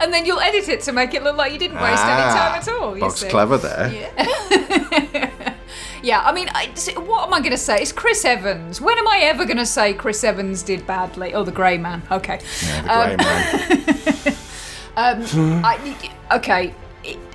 [0.03, 2.59] And then you'll edit it to make it look like you didn't waste any time
[2.59, 2.93] at all.
[2.95, 3.27] You Bog's see.
[3.27, 3.91] Ah, clever there.
[3.93, 5.31] Yeah,
[6.03, 7.81] yeah, I mean, I, what am I going to say?
[7.81, 8.81] It's Chris Evans.
[8.81, 11.33] When am I ever going to say Chris Evans did badly?
[11.33, 12.03] Oh, the Grey Man.
[12.11, 12.41] Okay.
[12.65, 14.37] Yeah, the grey man.
[14.95, 15.23] Um,
[15.65, 16.75] I, okay.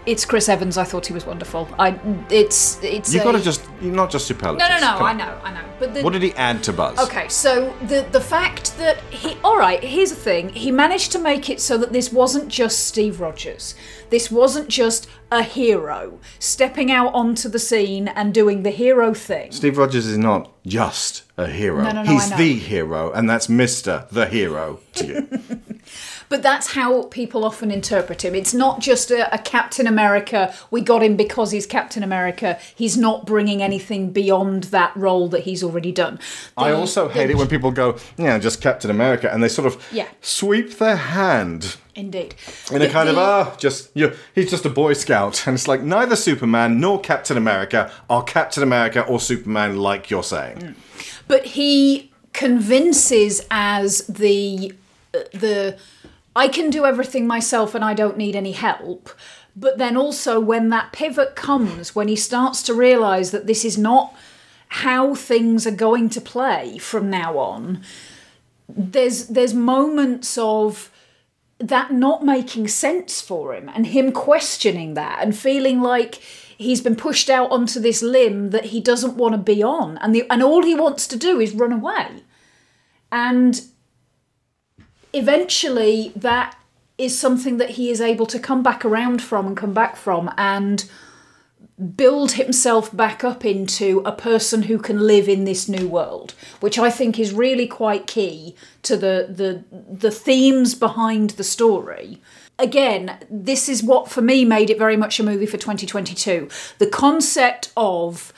[0.09, 0.79] It, it's Chris Evans.
[0.79, 1.69] I thought he was wonderful.
[1.79, 1.99] I
[2.31, 3.13] it's it's.
[3.13, 4.99] You've a- got to just you're not just super No, no, no.
[4.99, 5.65] I know, I know.
[5.79, 6.99] But the, What did he add to Buzz?
[6.99, 10.49] Okay, so the the fact that he all right, here's the thing.
[10.51, 13.75] He managed to make it so that this wasn't just Steve Rogers.
[14.11, 19.53] This wasn't just a hero stepping out onto the scene and doing the hero thing.
[19.53, 21.83] Steve Rogers is not just a hero.
[21.83, 24.09] No, no, no, He's the hero, and that's Mr.
[24.09, 25.29] the Hero to you.
[26.29, 28.35] But that's how people often interpret him.
[28.35, 32.59] It's not just a, a Captain America, we got him because he's Captain America.
[32.75, 36.19] He's not bringing anything beyond that role that he's already done.
[36.57, 39.67] I also hate the- it when people go, yeah, just Captain America, and they sort
[39.67, 40.07] of Yeah.
[40.21, 42.35] sweep their hand Indeed.
[42.71, 45.47] in a The- kind of, the- ah, just, you he's just a Boy Scout.
[45.47, 50.23] And it's like, neither Superman nor Captain America are Captain America or Superman like you're
[50.23, 50.75] saying.
[51.27, 54.73] but he convinces as the
[55.33, 55.77] the
[56.37, 59.11] I can do everything myself and I don't need any help.
[59.57, 63.77] But then also when that pivot comes, when he starts to realize that this is
[63.77, 64.15] not
[64.69, 67.83] how things are going to play from now on,
[68.69, 70.91] there's there's moments of
[71.59, 76.95] that not making sense for him and him questioning that and feeling like he's been
[76.95, 80.43] pushed out onto this limb that he doesn't want to be on and the and
[80.43, 82.23] all he wants to do is run away
[83.11, 83.63] and
[85.19, 86.57] eventually that
[86.97, 90.33] is something that he is able to come back around from and come back from
[90.37, 90.89] and
[91.95, 96.77] build himself back up into a person who can live in this new world which
[96.77, 102.23] i think is really quite key to the the the themes behind the story.
[102.59, 106.87] Again this is what for me made it very much a movie for 2022 the
[106.89, 108.33] concept of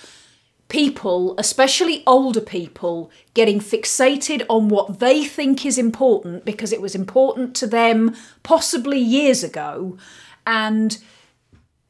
[0.71, 6.95] people, especially older people, getting fixated on what they think is important because it was
[6.95, 9.99] important to them possibly years ago
[10.47, 10.99] and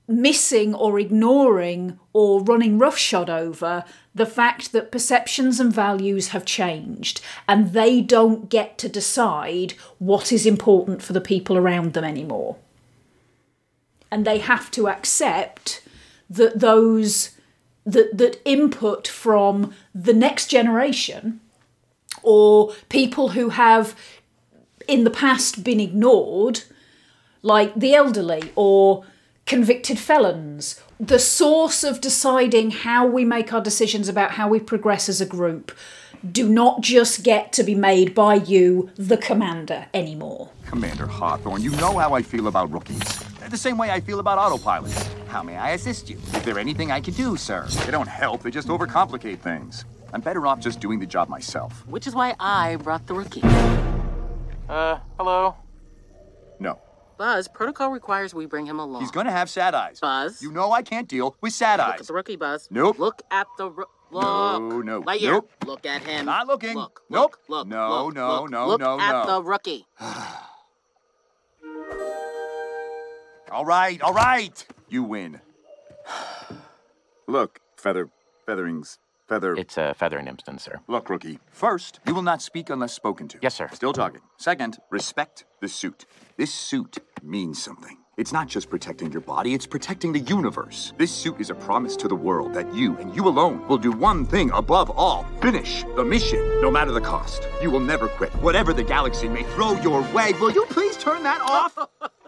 [0.08, 7.20] missing or ignoring or running roughshod over the fact that perceptions and values have changed
[7.46, 12.56] and they don't get to decide what is important for the people around them anymore.
[14.10, 15.82] And they have to accept
[16.28, 17.30] that those
[17.84, 21.40] that that input from the next generation
[22.22, 23.96] or people who have
[24.86, 26.62] in the past been ignored
[27.42, 29.04] like the elderly or
[29.46, 35.08] convicted felons the source of deciding how we make our decisions about how we progress
[35.08, 35.72] as a group
[36.30, 41.72] do not just get to be made by you the commander anymore Commander Hawthorne, you
[41.72, 43.00] know how I feel about rookies.
[43.48, 45.19] The same way I feel about autopilots.
[45.30, 46.16] How may I assist you?
[46.16, 47.64] Is there anything I can do, sir?
[47.84, 49.84] They don't help, they just overcomplicate things.
[50.12, 51.86] I'm better off just doing the job myself.
[51.86, 53.42] Which is why I brought the rookie.
[54.68, 55.54] Uh, hello?
[56.58, 56.80] No.
[57.16, 59.02] Buzz, protocol requires we bring him along.
[59.02, 60.00] He's gonna have sad eyes.
[60.00, 60.42] Buzz.
[60.42, 62.00] You know I can't deal with sad Look eyes.
[62.00, 62.66] at the rookie, Buzz.
[62.68, 62.98] Nope.
[62.98, 64.24] Look at the ro- look.
[64.24, 65.30] No, no, Lightyear.
[65.30, 65.50] nope.
[65.64, 66.26] Look at him.
[66.26, 66.74] Not looking.
[66.74, 67.02] Look.
[67.08, 67.36] Nope.
[67.46, 67.68] Look.
[67.68, 69.26] No, look, no, look, no, look no, at no.
[69.26, 69.86] the rookie.
[73.52, 74.64] All right, all right.
[74.90, 75.40] You win.
[77.28, 78.08] Look, feather,
[78.44, 78.98] featherings,
[79.28, 79.54] feather.
[79.54, 80.80] It's a Featheringhamstan, sir.
[80.88, 81.38] Look, rookie.
[81.52, 83.38] First, you will not speak unless spoken to.
[83.40, 83.70] Yes, sir.
[83.72, 84.20] Still talking.
[84.36, 86.06] Second, respect the suit.
[86.36, 87.98] This suit means something.
[88.16, 90.92] It's not just protecting your body, it's protecting the universe.
[90.98, 93.92] This suit is a promise to the world that you, and you alone, will do
[93.92, 97.46] one thing above all finish the mission, no matter the cost.
[97.62, 98.34] You will never quit.
[98.42, 101.78] Whatever the galaxy may throw your way, will you please turn that off?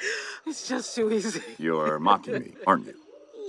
[0.46, 1.42] It's just too easy.
[1.58, 2.94] You're mocking me, aren't you?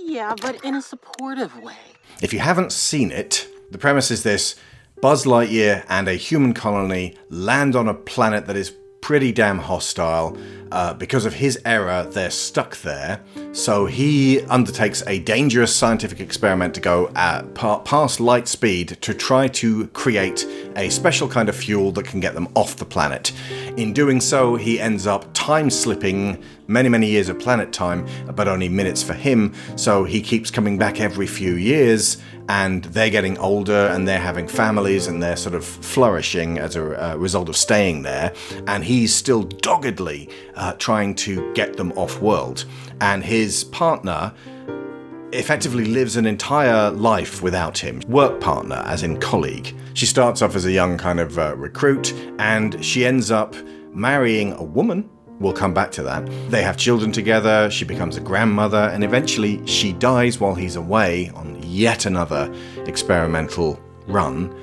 [0.04, 1.76] Yeah, but in a supportive way.
[2.20, 4.56] If you haven't seen it, the premise is this
[5.00, 10.38] Buzz Lightyear and a human colony land on a planet that is pretty damn hostile.
[10.70, 13.20] Uh, because of his error, they're stuck there.
[13.52, 19.12] So he undertakes a dangerous scientific experiment to go at pa- past light speed to
[19.12, 23.32] try to create a special kind of fuel that can get them off the planet.
[23.76, 28.48] In doing so, he ends up time slipping many, many years of planet time, but
[28.48, 29.52] only minutes for him.
[29.76, 32.16] So he keeps coming back every few years,
[32.48, 37.12] and they're getting older and they're having families and they're sort of flourishing as a
[37.12, 38.32] uh, result of staying there.
[38.66, 42.64] And he's still doggedly uh, trying to get them off world.
[43.00, 44.32] And his partner
[45.32, 48.00] effectively lives an entire life without him.
[48.08, 49.74] Work partner, as in colleague.
[49.94, 53.54] She starts off as a young kind of uh, recruit, and she ends up
[53.92, 55.08] marrying a woman.
[55.42, 56.24] We'll come back to that.
[56.50, 61.30] They have children together, she becomes a grandmother, and eventually she dies while he's away
[61.34, 62.54] on yet another
[62.86, 64.56] experimental run.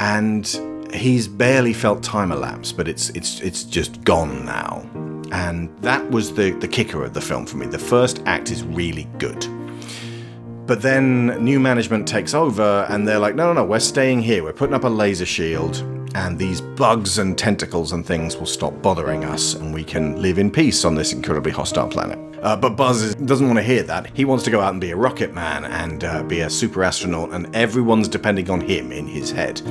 [0.00, 0.46] And
[0.92, 4.84] he's barely felt time elapse, but it's it's it's just gone now.
[5.30, 7.66] And that was the, the kicker of the film for me.
[7.66, 9.46] The first act is really good.
[10.66, 14.42] But then new management takes over and they're like, no, no, no, we're staying here.
[14.42, 15.84] We're putting up a laser shield
[16.20, 20.38] and these bugs and tentacles and things will stop bothering us and we can live
[20.38, 22.18] in peace on this incredibly hostile planet.
[22.42, 24.14] Uh, but Buzz is- doesn't want to hear that.
[24.14, 26.84] He wants to go out and be a rocket man and uh, be a super
[26.84, 29.62] astronaut, and everyone's depending on him in his head.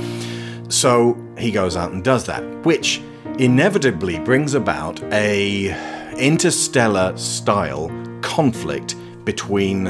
[0.70, 3.02] So he goes out and does that, which
[3.38, 5.70] inevitably brings about a
[6.18, 7.90] interstellar style
[8.22, 9.86] conflict between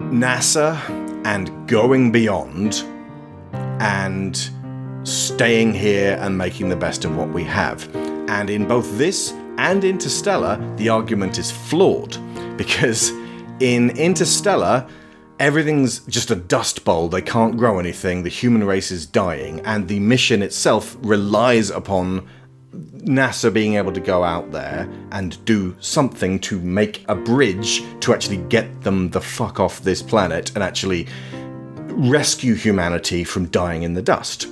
[0.00, 0.76] NASA
[1.24, 2.84] and going beyond
[3.80, 4.50] and
[5.06, 7.88] staying here and making the best of what we have.
[8.28, 12.18] And in both this and Interstellar, the argument is flawed
[12.56, 13.10] because
[13.60, 14.86] in Interstellar,
[15.38, 17.08] everything's just a dust bowl.
[17.08, 18.24] They can't grow anything.
[18.24, 22.28] The human race is dying, and the mission itself relies upon
[22.74, 28.12] NASA being able to go out there and do something to make a bridge to
[28.12, 31.06] actually get them the fuck off this planet and actually
[31.90, 34.48] rescue humanity from dying in the dust.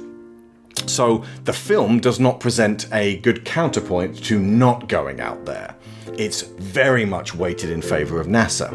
[0.87, 5.75] So the film does not present a good counterpoint to not going out there.
[6.19, 8.71] It's very much weighted in favor of NASA.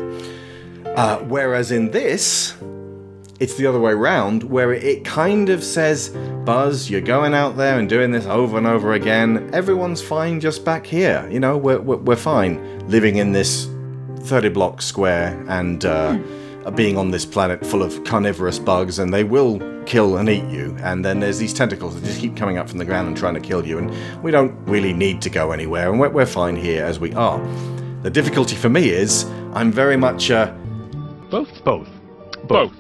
[0.86, 2.56] Uh, whereas in this,
[3.40, 6.10] it's the other way around, where it kind of says,
[6.46, 9.50] Buzz, you're going out there and doing this over and over again.
[9.54, 11.28] Everyone's fine just back here.
[11.32, 13.70] You know, we're, we're, we're fine living in this
[14.22, 16.18] 30 block square and uh,
[16.76, 20.76] being on this planet full of carnivorous bugs, and they will kill and eat you.
[20.82, 23.34] And then there's these tentacles that just keep coming up from the ground and trying
[23.36, 23.78] to kill you.
[23.78, 27.14] And we don't really need to go anywhere, and we're, we're fine here as we
[27.14, 27.40] are.
[28.04, 30.32] The difficulty for me is I'm very much.
[30.32, 30.54] Uh,
[31.30, 31.64] Both?
[31.64, 31.90] Both.
[32.48, 32.74] Both.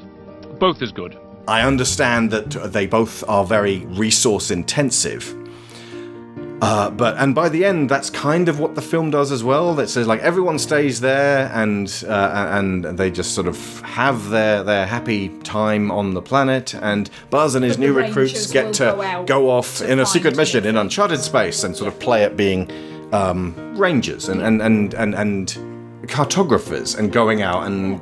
[0.59, 1.17] Both is good.
[1.47, 5.35] I understand that they both are very resource intensive.
[6.61, 9.73] Uh, but and by the end, that's kind of what the film does as well.
[9.75, 14.63] That says like everyone stays there and uh, and they just sort of have their
[14.63, 16.73] their happy time on the planet.
[16.75, 20.05] And Buzz and his But new recruits get to go go off to in a
[20.05, 22.69] secret mission in uncharted space and sort of play at being
[23.13, 28.01] um, rangers and and and and, and cartographers and going out and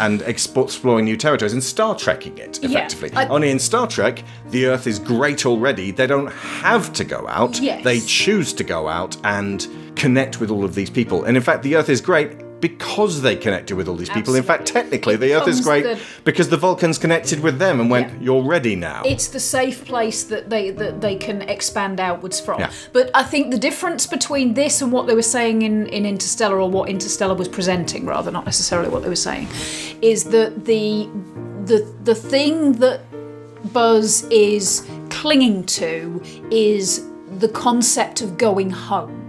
[0.00, 3.10] and exploring new territories and Star Trekking it Yeah, effectively.
[3.14, 5.90] I- Only in Star Trek, the Earth is great already.
[5.90, 7.60] They don't have to go out.
[7.60, 7.84] Yes.
[7.84, 11.24] They choose to go out and connect with all of these people.
[11.24, 14.34] And in fact, the Earth is great because they connected with all these people.
[14.34, 17.90] In fact, technically, the Earth is great the- because the Vulcans connected with them and
[17.90, 22.40] went, "You're ready now." It's the safe place that they that they can expand outwards
[22.40, 22.60] from.
[22.60, 22.70] Yeah.
[22.92, 26.60] But I think the difference between this and what they were saying in, in Interstellar,
[26.60, 29.48] or what Interstellar was presenting, rather not necessarily what they were saying,
[30.02, 31.08] is that the
[31.64, 33.00] the the thing that
[33.72, 37.04] Buzz is clinging to is
[37.38, 39.27] the concept of going home.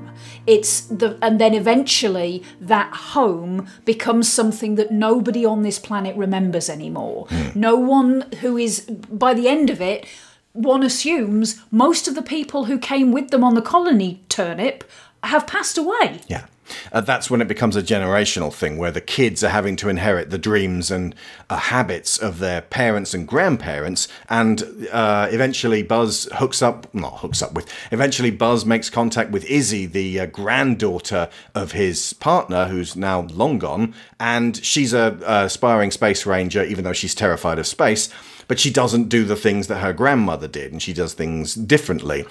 [0.50, 6.70] It's the and then eventually that home becomes something that nobody on this planet remembers
[6.70, 7.28] anymore.
[7.30, 7.60] Hmm.
[7.60, 8.82] No one who is
[9.26, 10.08] by the end of it,
[10.54, 14.84] one assumes most of the people who came with them on the colony turnip
[15.24, 16.22] have passed away.
[16.28, 16.46] Yeah.
[16.92, 20.30] Uh, that's when it becomes a generational thing where the kids are having to inherit
[20.30, 21.16] the dreams and
[21.50, 24.08] uh, habits of their parents and grandparents.
[24.30, 29.46] And uh, eventually, Buzz hooks up, not hooks up with, eventually, Buzz makes contact with
[29.46, 33.94] Izzy, the uh, granddaughter of his partner, who's now long gone.
[34.20, 38.10] And she's a, a aspiring space ranger, even though she's terrified of space.
[38.48, 42.26] But she doesn't do the things that her grandmother did, and she does things differently.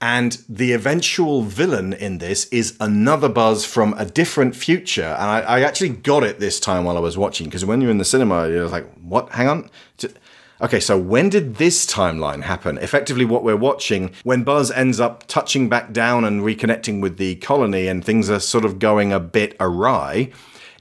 [0.00, 5.02] And the eventual villain in this is another Buzz from a different future.
[5.18, 7.90] And I, I actually got it this time while I was watching, because when you're
[7.90, 9.30] in the cinema, you're like, what?
[9.30, 9.70] Hang on.
[10.60, 12.78] Okay, so when did this timeline happen?
[12.78, 17.36] Effectively, what we're watching, when Buzz ends up touching back down and reconnecting with the
[17.36, 20.30] colony and things are sort of going a bit awry,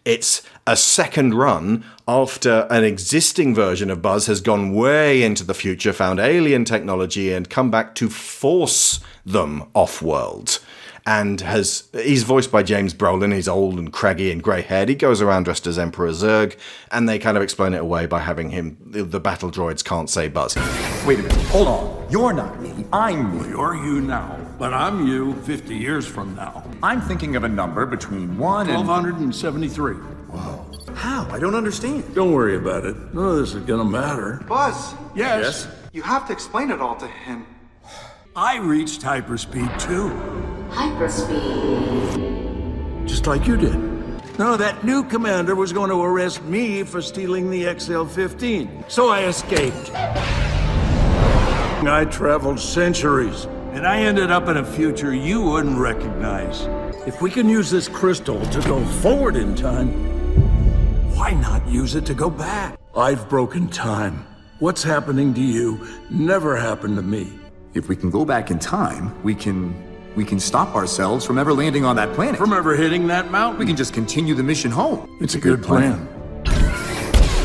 [0.07, 5.53] it's a second run after an existing version of Buzz has gone way into the
[5.53, 10.59] future, found alien technology, and come back to force them off world.
[11.05, 13.33] And has he's voiced by James Brolin.
[13.33, 14.87] He's old and craggy and grey haired.
[14.87, 16.57] He goes around dressed as Emperor Zurg,
[16.89, 18.77] and they kind of explain it away by having him.
[18.79, 20.55] The, the battle droids can't say Buzz.
[21.05, 21.37] Wait a minute.
[21.47, 22.07] Hold on.
[22.09, 22.85] You're not me.
[22.93, 23.49] I'm me.
[23.49, 26.63] You're you now, but I'm you 50 years from now.
[26.81, 28.87] I'm thinking of a number between 1 and.
[28.87, 29.93] 1273.
[29.95, 30.93] Whoa.
[30.95, 31.27] How?
[31.31, 32.03] I don't understand.
[32.15, 32.95] Don't worry about it.
[33.13, 34.43] None of this is gonna matter.
[34.47, 35.67] Buzz, Yes?
[35.93, 37.45] you have to explain it all to him.
[38.35, 40.09] I reached hyperspeed too,
[40.71, 43.05] Hyperspeed.
[43.07, 43.77] just like you did.
[44.37, 49.09] No, that new commander was going to arrest me for stealing the XL 15, so
[49.09, 49.89] I escaped.
[51.89, 53.47] I traveled centuries,
[53.77, 56.61] and I ended up in a future you wouldn't recognize.
[57.05, 59.89] If we can use this crystal to go forward in time,
[61.15, 62.79] why not use it to go back?
[62.95, 64.25] I've broken time.
[64.57, 67.31] What's happening to you never happened to me.
[67.75, 69.75] If we can go back in time, we can
[70.15, 72.37] we can stop ourselves from ever landing on that planet.
[72.39, 73.59] From ever hitting that mountain.
[73.59, 75.07] We can just continue the mission home.
[75.21, 76.09] It's a good plan.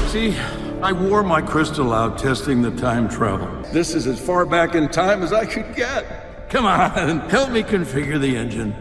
[0.09, 0.35] See,
[0.81, 3.49] I wore my crystal out testing the time travel.
[3.71, 6.22] This is as far back in time as I could get.
[6.53, 8.75] Come on, help me configure the engine.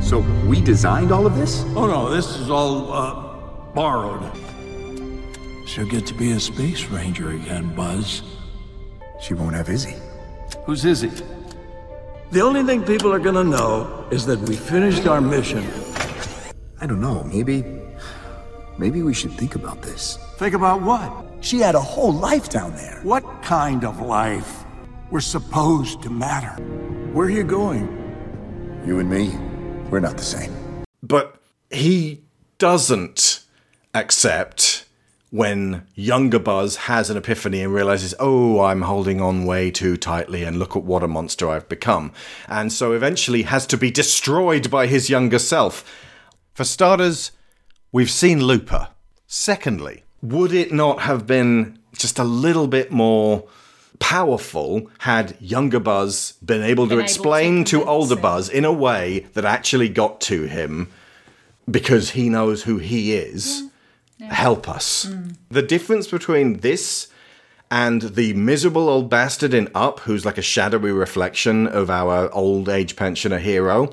[0.00, 1.64] So we designed all of this?
[1.74, 4.22] Oh no, this is all uh, borrowed.
[5.66, 8.22] She'll get to be a space ranger again, Buzz.
[9.20, 9.96] She won't have Izzy.
[10.64, 11.10] Who's Izzy?
[12.30, 15.66] The only thing people are gonna know is that we finished our mission.
[16.80, 17.64] I don't know, maybe
[18.78, 20.20] maybe we should think about this.
[20.36, 21.10] Think about what?
[21.40, 23.00] She had a whole life down there.
[23.02, 24.65] What kind of life?
[25.08, 26.60] We're supposed to matter.
[27.12, 27.86] Where are you going?
[28.84, 29.38] You and me,
[29.88, 30.52] we're not the same.
[31.00, 31.40] But
[31.70, 32.24] he
[32.58, 33.44] doesn't
[33.94, 34.84] accept
[35.30, 40.42] when younger Buzz has an epiphany and realizes, oh, I'm holding on way too tightly
[40.42, 42.10] and look at what a monster I've become.
[42.48, 45.84] And so eventually has to be destroyed by his younger self.
[46.52, 47.30] For starters,
[47.92, 48.88] we've seen Looper.
[49.28, 53.46] Secondly, would it not have been just a little bit more
[53.98, 58.16] powerful had younger Buzz been able to Been able explain to to older.
[58.16, 60.88] Buzz in a way that actually got to him
[61.70, 63.64] because he knows who he is?
[64.20, 64.28] Mm.
[64.28, 65.06] Help us.
[65.06, 65.36] Mm.
[65.50, 67.08] The difference between this
[67.70, 72.68] and the miserable old bastard in Up, who's like a shadowy reflection of our old
[72.68, 73.92] age pensioner hero,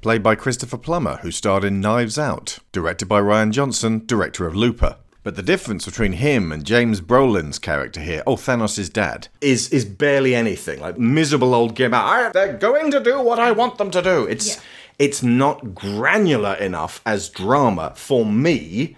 [0.00, 4.56] played by Christopher Plummer, who starred in Knives Out, directed by Rian Johnson, director of
[4.56, 4.96] Looper.
[5.26, 9.84] But the difference between him and James Brolin's character here, oh Thanos' dad, is is
[9.84, 10.78] barely anything.
[10.78, 11.98] Like miserable old gimmick.
[11.98, 14.24] "Ah, They're going to do what I want them to do.
[14.26, 14.60] It's
[15.00, 18.96] it's not granular enough as drama for me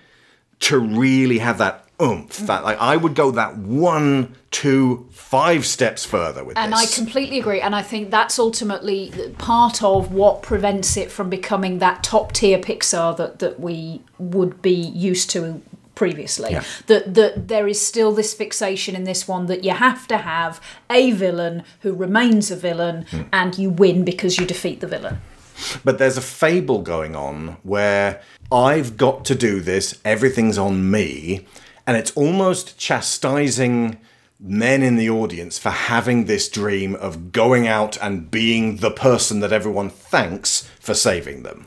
[0.60, 2.36] to really have that oomph.
[2.46, 7.38] That like I would go that one, two, five steps further with And I completely
[7.38, 7.62] agree.
[7.62, 12.58] And I think that's ultimately part of what prevents it from becoming that top tier
[12.58, 15.62] Pixar that, that we would be used to
[15.98, 16.52] previously.
[16.52, 16.64] Yeah.
[16.86, 20.60] That that there is still this fixation in this one that you have to have
[20.88, 23.22] a villain who remains a villain Hmm.
[23.32, 25.16] and you win because you defeat the villain.
[25.84, 28.22] But there's a fable going on where
[28.52, 31.46] I've got to do this, everything's on me,
[31.84, 33.98] and it's almost chastising
[34.40, 39.40] men in the audience for having this dream of going out and being the person
[39.40, 41.64] that everyone thanks for saving them.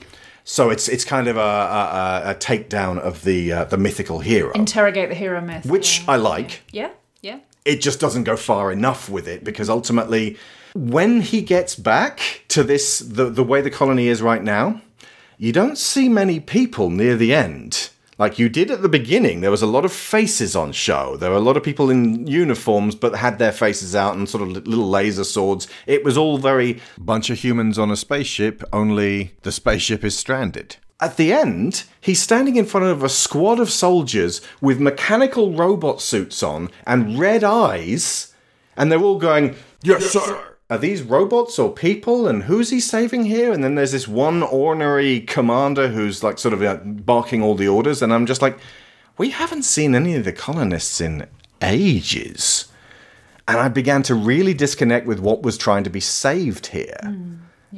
[0.52, 4.20] So it's it's kind of a, a, a- a takedown of the uh, the mythical
[4.20, 5.66] hero, Interrogate the hero myth.
[5.66, 6.90] which I like Yeah,
[7.22, 7.40] yeah.
[7.64, 10.36] it just doesn't go far enough with it because ultimately
[10.76, 14.82] when he gets back to this the, the way the colony is right now
[15.38, 17.90] you don't see many people near the end
[18.22, 21.18] like you did at the beginning there was a lot of faces on show.
[21.18, 24.44] There were a lot of people in uniforms but had their faces out and sort
[24.44, 25.68] of little laser swords.
[25.88, 30.76] It was all very bunch of humans on a spaceship only the spaceship is stranded.
[31.00, 36.00] At the end, he's standing in front of a squad of soldiers with mechanical robot
[36.00, 38.36] suits on and red eyes,
[38.78, 40.51] and they're all going, Yes, sir.
[40.72, 42.28] Are these robots or people?
[42.30, 43.52] And who's he saving here?
[43.52, 47.68] And then there's this one ornery commander who's like sort of uh, barking all the
[47.68, 48.58] orders, and I'm just like,
[49.18, 51.28] We haven't seen any of the colonists in
[51.62, 52.66] ages.
[53.48, 56.98] And I began to really disconnect with what was trying to be saved here,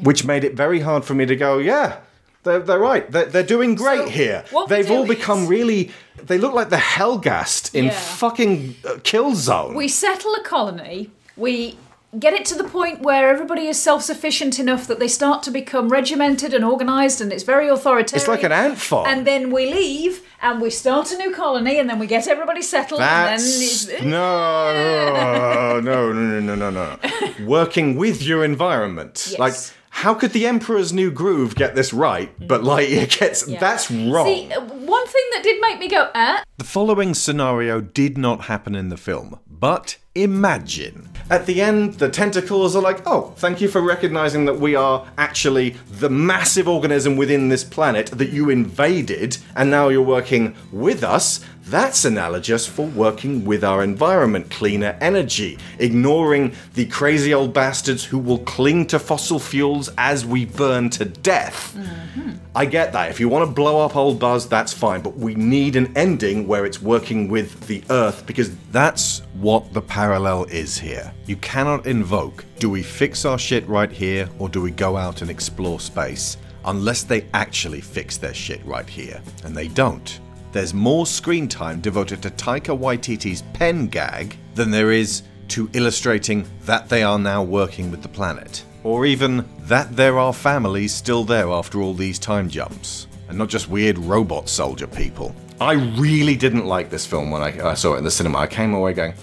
[0.03, 1.97] which made it very hard for me to go, Yeah.
[2.43, 3.09] They're, they're right.
[3.09, 4.43] They're, they're doing great here.
[4.67, 5.91] They've all is- become really.
[6.21, 7.91] They look like the Helghast in Yeah.
[7.91, 9.75] fucking uh, Killzone.
[9.75, 11.09] We settle a colony.
[11.37, 11.77] We
[12.19, 15.89] get it to the point where everybody is self-sufficient enough that they start to become
[15.89, 18.21] regimented and organized, and it's very authoritarian.
[18.21, 19.07] It's like an ant farm.
[19.07, 22.61] And then we leave and we start a new colony, and then we get everybody
[22.61, 22.99] settled.
[22.99, 27.33] That's and then no, no, no, no, no, no, no.
[27.45, 29.27] Working with your environment.
[29.31, 29.39] Yes.
[29.39, 29.53] Like,
[29.89, 32.65] how could the Emperor's New Groove get this right, but mm.
[32.65, 33.59] Lightyear gets Yeah.
[33.59, 34.25] that's wrong.
[34.25, 34.61] See, uh,
[35.03, 38.75] uh, one thing that did make me go, ah, The following scenario did not happen
[38.75, 41.09] in the film, but imagine.
[41.29, 45.05] At the end, the tentacles are like, oh, thank you for recognizing that we are
[45.17, 51.03] actually the massive organism within this planet that you invaded, and now you're working with
[51.03, 51.43] us.
[51.65, 58.19] That's analogous for working with our environment, cleaner energy, ignoring the crazy old bastards who
[58.19, 61.73] will cling to fossil fuels as we burn to death.
[61.75, 62.31] Mm-hmm.
[62.55, 63.09] I get that.
[63.09, 65.01] If you want to blow up old Buzz, that's fine.
[65.01, 69.71] But we need an ending where it's working with the Earth because that's what what
[69.71, 71.13] the parallel is here.
[71.27, 75.21] You cannot invoke, do we fix our shit right here or do we go out
[75.21, 76.37] and explore space?
[76.65, 79.21] Unless they actually fix their shit right here.
[79.43, 80.19] And they don't.
[80.53, 86.45] There's more screen time devoted to Taika Waititi's pen gag than there is to illustrating
[86.65, 88.63] that they are now working with the planet.
[88.83, 93.07] Or even that there are families still there after all these time jumps.
[93.29, 95.35] And not just weird robot soldier people.
[95.59, 98.37] I really didn't like this film when I, I saw it in the cinema.
[98.37, 99.15] I came away going,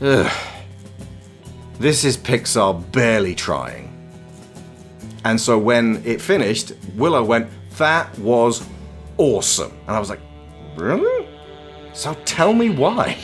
[0.00, 0.32] ugh.
[1.78, 3.88] This is Pixar barely trying.
[5.26, 8.66] And so when it finished, Willow went, That was
[9.18, 9.72] awesome.
[9.86, 10.20] And I was like,
[10.80, 11.28] Really?
[11.92, 13.18] So tell me why.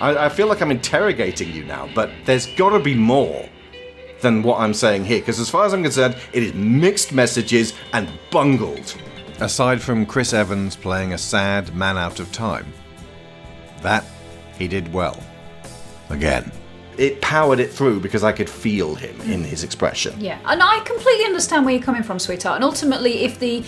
[0.00, 3.48] I, I feel like I'm interrogating you now, but there's gotta be more
[4.20, 7.72] than what I'm saying here, because as far as I'm concerned, it is mixed messages
[7.92, 8.96] and bungled.
[9.40, 12.72] Aside from Chris Evans playing a sad man out of time,
[13.82, 14.04] that
[14.58, 15.22] he did well.
[16.10, 16.50] Again.
[16.96, 20.20] It powered it through because I could feel him in his expression.
[20.20, 22.56] Yeah, and I completely understand where you're coming from, sweetheart.
[22.56, 23.62] And ultimately, if the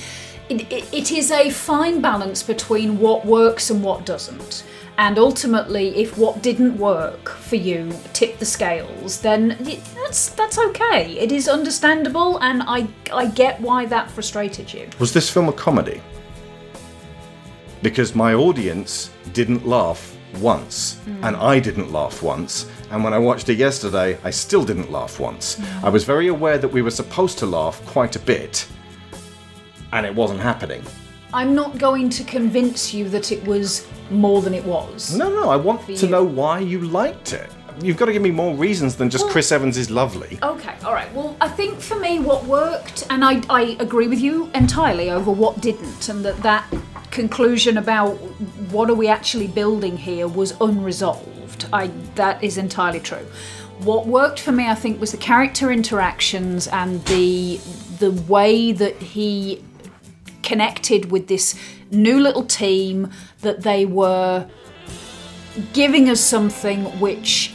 [0.51, 4.65] it, it, it is a fine balance between what works and what doesn't.
[4.99, 9.57] And ultimately, if what didn't work for you tipped the scales, then
[9.95, 11.19] that's that's okay.
[11.19, 14.91] It is understandable, and I I get why that frustrated you.
[14.99, 16.03] Was this film a comedy?
[17.81, 21.25] Because my audience didn't laugh once, hmm.
[21.25, 25.19] and I didn't laugh once, and when I watched it yesterday, I still didn't laugh
[25.19, 25.55] once.
[25.55, 25.87] Hmm.
[25.87, 28.67] I was very aware that we were supposed to laugh quite a bit,
[29.93, 30.83] and it wasn't happening.
[31.33, 35.17] I'm not going to convince you that it was more than it was.
[35.17, 37.51] No, no, I want to know why you liked it.
[37.81, 40.39] You've got to give me more reasons than just Chris Evans is lovely.
[40.43, 41.11] Okay, all right.
[41.15, 45.31] Well, I think for me, what worked, and I, I agree with you entirely over
[45.31, 46.67] what didn't, and that that
[47.11, 48.15] conclusion about
[48.71, 51.67] what are we actually building here was unresolved.
[51.73, 53.27] I that is entirely true.
[53.79, 57.61] What worked for me, I think, was the character interactions and the
[57.99, 59.63] the way that he
[60.51, 61.55] connected with this
[61.93, 63.09] new little team
[63.43, 64.47] that they were
[65.73, 67.53] giving us something which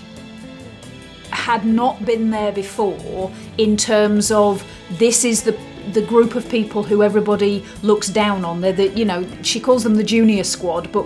[1.32, 4.64] had not been there before in terms of
[5.04, 5.56] this is the
[5.94, 8.62] the group of people who everybody looks down on.
[8.62, 11.06] They're the you know she calls them the junior squad, but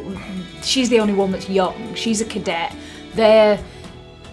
[0.62, 1.96] she's the only one that's young.
[1.96, 2.72] She's a cadet.
[3.16, 3.60] They're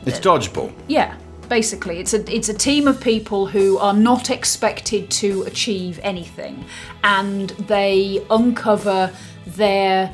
[0.05, 0.71] It's dodgeball.
[0.89, 1.17] yeah,
[1.49, 6.65] basically, it's a it's a team of people who are not expected to achieve anything,
[7.05, 9.13] and they uncover
[9.47, 10.13] their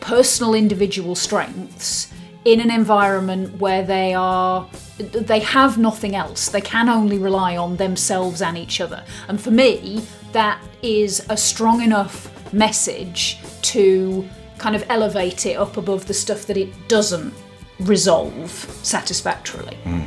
[0.00, 2.12] personal individual strengths
[2.44, 4.68] in an environment where they are
[4.98, 6.48] they have nothing else.
[6.48, 9.04] They can only rely on themselves and each other.
[9.28, 14.28] And for me that is a strong enough message to
[14.58, 17.32] kind of elevate it up above the stuff that it doesn't
[17.80, 18.50] resolve
[18.82, 20.02] satisfactorily hmm.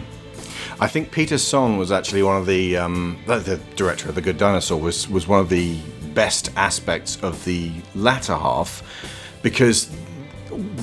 [0.84, 4.22] I think Peter Sohn was actually one of the um, the, the director of The
[4.22, 5.80] Good Dinosaur was was one of the
[6.14, 8.84] best aspects of the latter half
[9.42, 9.90] because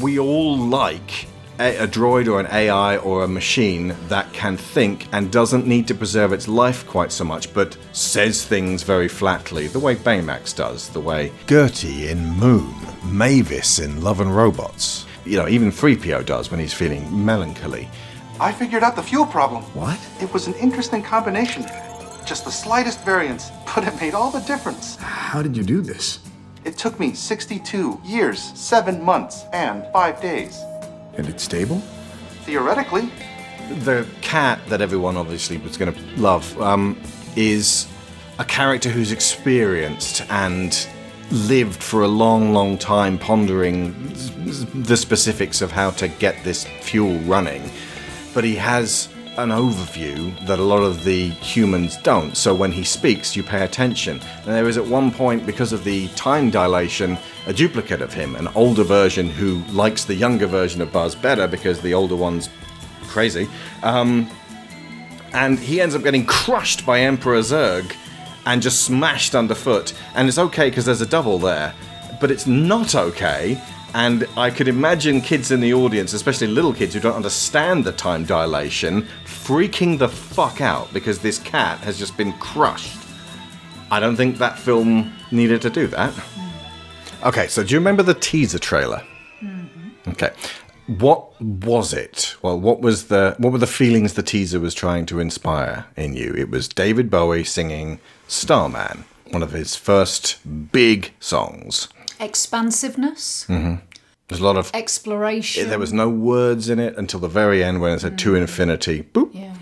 [0.01, 1.27] we all like
[1.59, 5.87] a, a droid or an AI or a machine that can think and doesn't need
[5.89, 10.57] to preserve its life quite so much, but says things very flatly, the way Baymax
[10.57, 12.75] does, the way GERTY in Moon,
[13.05, 15.05] Mavis in Love and Robots.
[15.27, 17.87] You know, even 3PO does when he's feeling melancholy.
[18.41, 19.62] I figured out the fuel problem.
[19.74, 20.01] What?
[20.18, 21.66] It was an interesting combination.
[22.24, 24.97] Just the slightest variance, but it made all the difference.
[24.97, 26.20] How did you do this?
[26.64, 30.59] It took me 62 years, 7 months, and 5 days.
[31.18, 31.80] And it's stable?
[32.45, 33.11] Theoretically,
[33.80, 36.99] the cat that everyone obviously was going to love um,
[37.36, 37.88] is
[38.38, 40.88] a character who's experienced and
[41.30, 43.93] lived for a long, long time pondering
[44.82, 47.70] the specifics of how to get this fuel running.
[48.35, 52.37] But he has an overview that a lot of the humans don't.
[52.37, 54.20] So when he speaks, you pay attention.
[54.45, 57.16] And there is at one point, because of the time dilation,
[57.47, 61.47] a duplicate of him, an older version who likes the younger version of Buzz better
[61.47, 62.51] because the older one's
[63.05, 63.49] crazy.
[63.83, 64.28] Um,
[65.33, 67.95] and he ends up getting crushed by Emperor Zurg
[68.47, 69.95] and just smashed underfoot.
[70.14, 71.72] And it's okay because there's a double there,
[72.20, 73.62] but it's not okay.
[73.95, 77.93] And I could imagine kids in the audience, especially little kids who don't understand the
[77.93, 82.99] time dilation, freaking the fuck out because this cat has just been crushed.
[83.91, 86.14] I don't think that film needed to do that.
[87.24, 89.03] Okay, so do you remember the teaser trailer?
[89.43, 90.11] Mm-hmm.
[90.11, 90.30] Okay.
[90.86, 92.36] What was it?
[92.43, 96.14] Well, what was the what were the feelings the teaser was trying to inspire in
[96.14, 96.34] you?
[96.34, 100.38] It was David Bowie singing Starman, one of his first
[100.72, 101.88] big songs.
[102.21, 103.75] Expansiveness hmm
[104.29, 105.68] There's a lot of Exploration.
[105.68, 109.03] there was no words in it until the very end when it said to infinity.
[109.03, 109.31] Boop.
[109.35, 109.55] Yeah.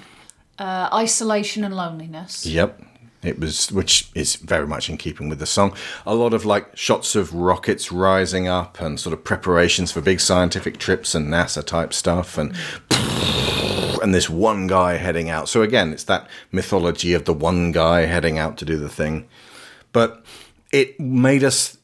[0.58, 2.44] Uh, isolation and loneliness.
[2.44, 2.82] Yep.
[3.22, 5.72] It was, which is very much in keeping with the song.
[6.06, 10.20] A lot of like shots of rockets rising up and sort of preparations for big
[10.20, 12.54] scientific trips and NASA type stuff, and
[14.02, 15.48] and this one guy heading out.
[15.48, 19.26] So again, it's that mythology of the one guy heading out to do the thing.
[19.92, 20.24] But
[20.70, 21.77] it made us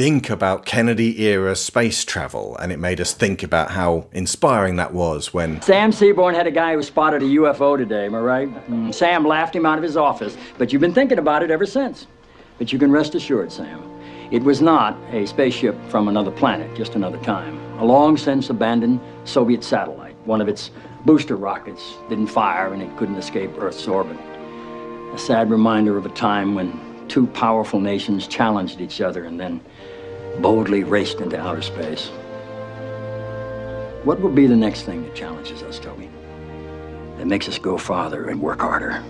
[0.00, 4.94] think about Kennedy era space travel, and it made us think about how inspiring that
[4.94, 8.70] was when Sam Seaborn had a guy who spotted a UFO today, am I right?
[8.70, 11.66] Mm, Sam laughed him out of his office, but you've been thinking about it ever
[11.66, 12.06] since.
[12.56, 13.82] But you can rest assured, Sam,
[14.30, 17.60] it was not a spaceship from another planet, just another time.
[17.78, 20.16] A long since abandoned Soviet satellite.
[20.24, 20.70] One of its
[21.04, 24.16] booster rockets didn't fire and it couldn't escape Earth's orbit.
[25.12, 26.72] A sad reminder of a time when
[27.08, 29.60] two powerful nations challenged each other and then
[30.38, 32.10] boldly raced into outer space.
[34.04, 36.08] What will be the next thing that challenges us, Toby?
[37.18, 39.02] That makes us go farther and work harder?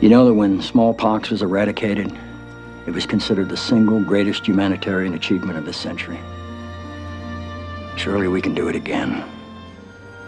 [0.00, 2.12] You know that when smallpox was eradicated,
[2.86, 6.18] it was considered the single greatest humanitarian achievement of this century.
[7.96, 9.24] Surely we can do it again,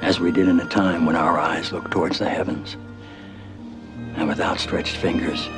[0.02, 2.76] as we did in a time when our eyes looked towards the heavens,
[4.16, 5.48] and with outstretched fingers,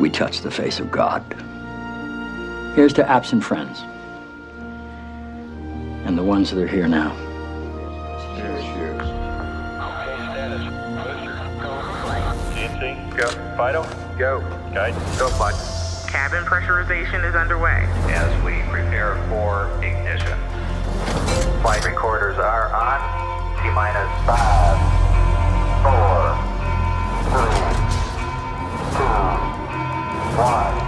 [0.00, 1.22] we touched the face of God.
[2.78, 3.80] Here's to absent friends,
[6.06, 7.10] and the ones that are here now.
[12.54, 13.26] GNC, go.
[13.56, 13.82] Fido,
[14.16, 14.38] go.
[14.72, 15.54] Guide, go, bud.
[16.08, 17.84] Cabin pressurization is underway.
[18.14, 20.38] As we prepare for ignition.
[21.62, 23.00] Flight recorders are on.
[23.60, 24.78] T minus five,
[25.82, 26.38] four,
[27.34, 27.58] three,
[28.94, 29.18] two,
[30.38, 30.87] one,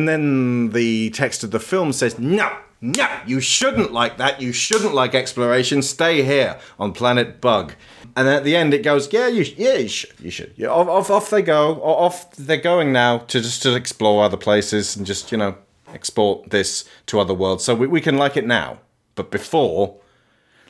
[0.00, 4.40] And then the text of the film says, no, no, you shouldn't like that.
[4.40, 5.82] You shouldn't like exploration.
[5.82, 7.74] Stay here on planet Bug.
[8.16, 10.18] And at the end, it goes, yeah, you, yeah, you should.
[10.18, 10.54] You should.
[10.56, 11.82] Yeah, off, off, off they go.
[11.82, 15.56] Off they're going now to just to explore other places and just you know
[15.92, 17.62] export this to other worlds.
[17.62, 18.78] So we, we can like it now,
[19.16, 19.96] but before.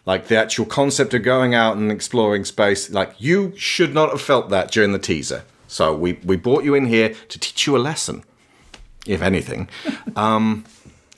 [0.06, 4.20] Like the actual concept of going out and exploring space, like you should not have
[4.20, 5.44] felt that during the teaser.
[5.68, 8.24] So we, we brought you in here to teach you a lesson
[9.06, 9.68] if anything.
[10.16, 10.64] Um,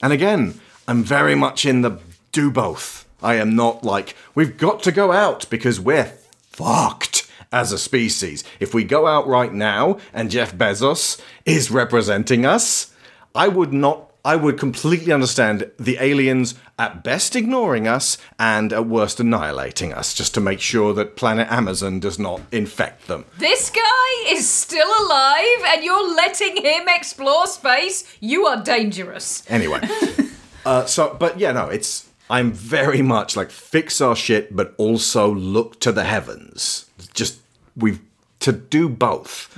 [0.03, 1.99] and again, I'm very much in the
[2.33, 3.07] do both.
[3.23, 6.13] I am not like, we've got to go out because we're
[6.51, 8.43] fucked as a species.
[8.59, 12.93] If we go out right now and Jeff Bezos is representing us,
[13.35, 14.12] I would not.
[14.25, 20.15] I would completely understand the aliens at best ignoring us and at worst annihilating us
[20.15, 23.25] just to make sure that planet Amazon does not infect them.
[23.39, 28.05] This guy is still alive and you're letting him explore space?
[28.21, 29.43] You are dangerous.
[29.49, 29.81] Anyway,
[30.67, 35.35] uh, so but yeah, no, it's I'm very much like fix our shit, but also
[35.35, 36.87] look to the heavens.
[37.13, 37.41] Just
[37.77, 38.01] we've
[38.43, 39.57] to do both,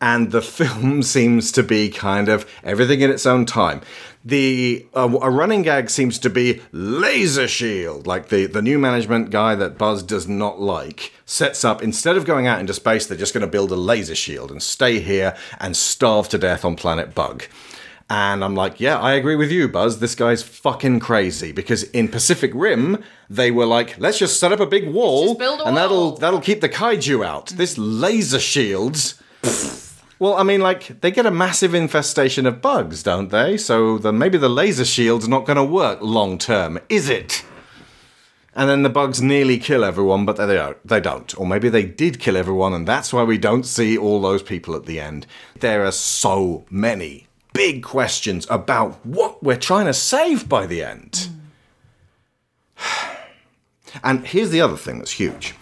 [0.00, 3.80] and the film seems to be kind of everything in its own time.
[4.24, 9.30] The uh, a running gag seems to be laser shield, like the the new management
[9.30, 13.16] guy that Buzz does not like sets up instead of going out into space, they're
[13.16, 16.74] just going to build a laser shield and stay here and starve to death on
[16.74, 17.44] planet Bug.
[18.08, 19.98] And I'm like, yeah, I agree with you, Buzz.
[19.98, 24.60] This guy's fucking crazy because in Pacific Rim they were like, let's just set up
[24.60, 27.46] a big wall, a and that'll that'll keep the kaiju out.
[27.50, 29.20] This laser shields.
[30.18, 33.56] Well, I mean, like they get a massive infestation of bugs, don't they?
[33.56, 37.44] So then maybe the laser shield's not going to work long term, is it?
[38.56, 40.78] and then the bugs nearly kill everyone, but they don't.
[40.86, 41.38] They don't.
[41.38, 44.74] Or maybe they did kill everyone, and that's why we don't see all those people
[44.74, 45.26] at the end.
[45.60, 51.28] There are so many big questions about what we're trying to save by the end.
[54.04, 55.54] And here's the other thing that's huge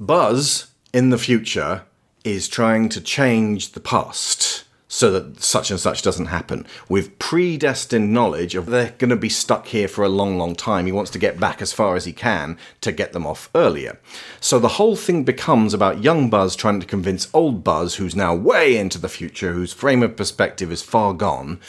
[0.00, 1.82] Buzz in the future
[2.26, 8.12] is trying to change the past so that such and such doesn't happen with predestined
[8.12, 10.86] knowledge of they're going to be stuck here for a long long time.
[10.86, 14.00] He wants to get back as far as he can to get them off earlier.
[14.40, 18.34] So the whole thing becomes about young buzz trying to convince old buzz who's now
[18.34, 21.60] way into the future whose frame of perspective is far gone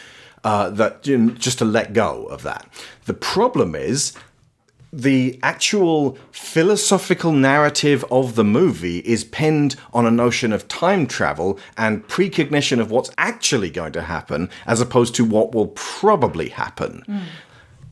[0.43, 2.67] uh, that you know, just to let go of that.
[3.05, 4.13] The problem is
[4.97, 11.59] the actual philosophical narrative of the movie is pinned on a notion of time travel
[11.77, 17.03] and precognition of what's actually going to happen as opposed to what will probably happen.
[17.05, 17.19] Hmm.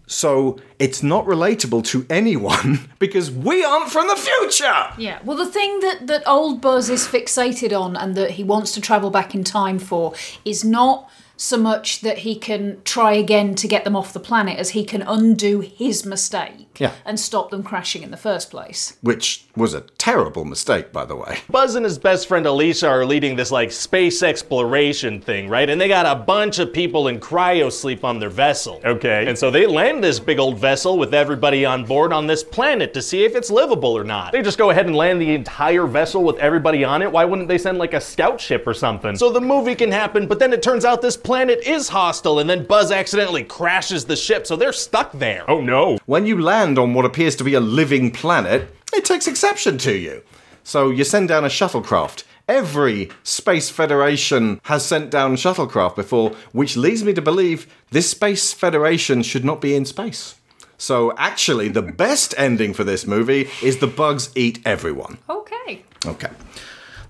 [0.07, 4.87] So it's not relatable to anyone because we aren't from the future.
[4.97, 5.19] Yeah.
[5.23, 8.81] Well, the thing that that old Buzz is fixated on and that he wants to
[8.81, 13.67] travel back in time for is not so much that he can try again to
[13.67, 16.91] get them off the planet as he can undo his mistake Yeah.
[17.05, 18.97] and stop them crashing in the first place.
[19.01, 21.39] Which was a terrible mistake, by the way.
[21.49, 25.69] Buzz and his best friend Alicia are leading this like space exploration thing, right?
[25.69, 28.79] And they got a bunch of people in cryo sleep on their vessel.
[28.85, 29.25] Okay.
[29.27, 32.93] And so they land this big old vessel with everybody on board on this planet
[32.93, 34.31] to see if it's livable or not.
[34.31, 37.11] They just go ahead and land the entire vessel with everybody on it.
[37.11, 39.15] Why wouldn't they send like a scout ship or something?
[39.15, 42.49] So the movie can happen, but then it turns out this planet is hostile and
[42.49, 45.49] then Buzz accidentally crashes the ship, so they're stuck there.
[45.49, 45.97] Oh no.
[46.05, 49.95] When you land on what appears to be a living planet, it takes exception to
[49.95, 50.23] you.
[50.63, 52.23] So you send down a shuttlecraft.
[52.47, 58.53] Every Space Federation has sent down shuttlecraft before, which leads me to believe this Space
[58.53, 60.35] Federation should not be in space.
[60.77, 65.17] So actually, the best ending for this movie is the bugs eat everyone.
[65.29, 65.83] Okay.
[66.05, 66.29] Okay.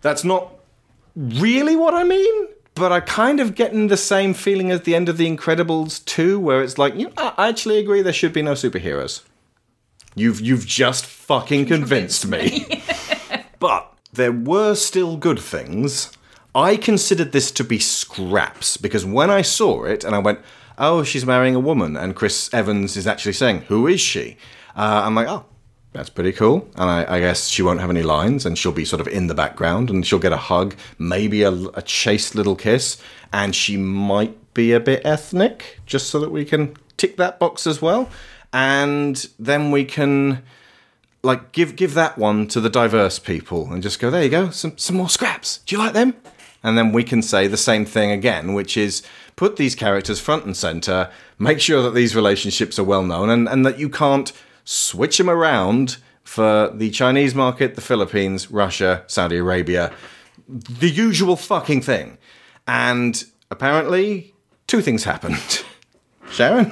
[0.02, 0.54] That's not
[1.16, 5.08] really what I mean, but I kind of getting the same feeling as the end
[5.10, 8.42] of The Incredibles 2, where it's like, you know, I actually agree there should be
[8.42, 9.24] no superheroes.
[10.14, 12.84] You've you've just fucking convinced me.
[13.60, 16.12] but there were still good things.
[16.54, 20.40] I considered this to be scraps because when I saw it and I went,
[20.78, 24.38] "Oh, she's marrying a woman," and Chris Evans is actually saying, "Who is she?"
[24.76, 25.46] Uh, I'm like, "Oh,
[25.96, 28.86] that's pretty cool." And I, I guess she won't have any lines, and she'll be
[28.86, 32.56] sort of in the background, and she'll get a hug, maybe a, a chaste little
[32.56, 32.98] kiss,
[33.34, 37.68] and she might be a bit ethnic, just so that we can tick that box
[37.68, 38.10] as well,
[38.54, 40.44] and then we can
[41.26, 44.50] like give give that one to the diverse people and just go there you go
[44.52, 45.58] some some more scraps.
[45.66, 46.16] Do you like them?
[46.64, 49.04] And then we can say the same thing again which is
[49.36, 53.50] put these characters front and center make sure that these relationships are well known and,
[53.50, 54.32] and that you can't
[54.66, 59.92] switch them around for the chinese market the philippines russia saudi arabia
[60.48, 62.18] the usual fucking thing.
[62.68, 64.36] And apparently
[64.68, 65.64] two things happened.
[66.32, 66.72] Sharon?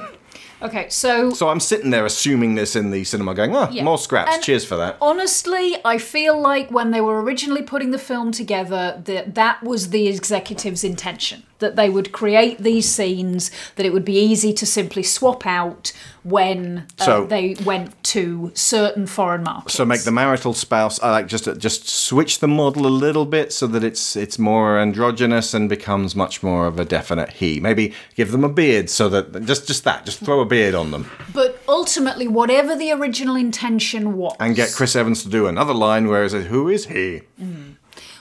[0.62, 3.82] Okay, so so i'm sitting there assuming this in the cinema going oh Yeah.
[3.82, 4.34] more scraps.
[4.34, 4.96] And- cheers for that.
[5.00, 9.90] Honestly, I feel like when they were originally putting the film together, that that was
[9.90, 11.42] the executive's intention.
[11.64, 15.92] That they would create these scenes, that it would be easy to simply swap out
[16.22, 19.74] when uh, So- they went to certain foreign markets.
[19.74, 20.96] So make the marital spouse.
[21.02, 24.78] I like just just switch the model a little bit so that it's it's more
[24.78, 27.60] androgynous and becomes much more of a definite he.
[27.60, 30.04] Maybe give them a beard so that just just that.
[30.04, 34.72] Just throw a beard on them But ultimately, whatever the original intention was, and get
[34.76, 37.22] Chris Evans to do another line where he says, "Who is he?"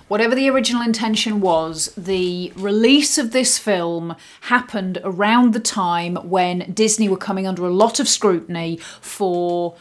[0.07, 6.71] Whatever the original intention was, the release of this film happened around the time when
[6.73, 9.75] Disney were coming under a lot of scrutiny for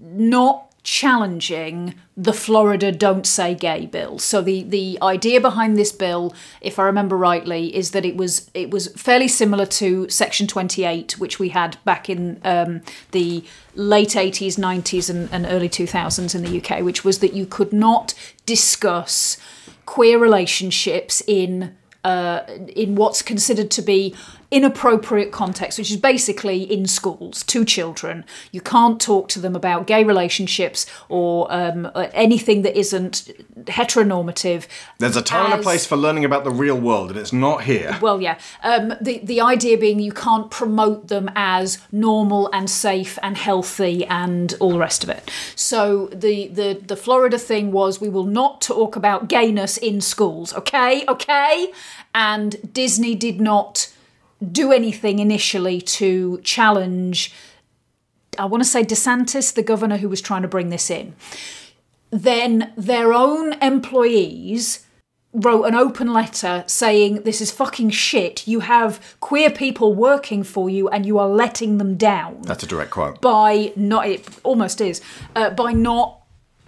[0.00, 4.18] not challenging the Florida Don't Say Gay bill.
[4.18, 8.50] So the the idea behind this bill, if I remember rightly, is that it was
[8.52, 14.10] it was fairly similar to Section 28, which we had back in um, the late
[14.10, 18.14] 80s, 90s, and, and early 2000s in the UK, which was that you could not
[18.44, 19.38] discuss
[19.86, 22.40] queer relationships in uh,
[22.74, 24.14] in what's considered to be
[24.52, 28.24] inappropriate context, which is basically in schools to children.
[28.52, 33.30] You can't talk to them about gay relationships or um, anything that isn't
[33.64, 34.66] heteronormative.
[34.98, 37.64] There's a time and a place for learning about the real world, and it's not
[37.64, 37.98] here.
[38.02, 38.38] Well, yeah.
[38.62, 44.04] Um, the the idea being you can't promote them as normal and safe and healthy
[44.06, 45.30] and all the rest of it.
[45.56, 50.52] So the the the Florida thing was we will not talk about gayness in schools.
[50.54, 51.72] Okay, okay.
[52.14, 53.88] And Disney did not
[54.50, 57.32] do anything initially to challenge
[58.38, 61.14] I want to say DeSantis, the governor who was trying to bring this in,
[62.10, 64.86] then their own employees
[65.34, 68.46] wrote an open letter saying this is fucking shit.
[68.46, 72.66] You have queer people working for you and you are letting them down That's a
[72.66, 73.20] direct quote.
[73.20, 75.00] by not it almost is
[75.34, 76.21] uh, by not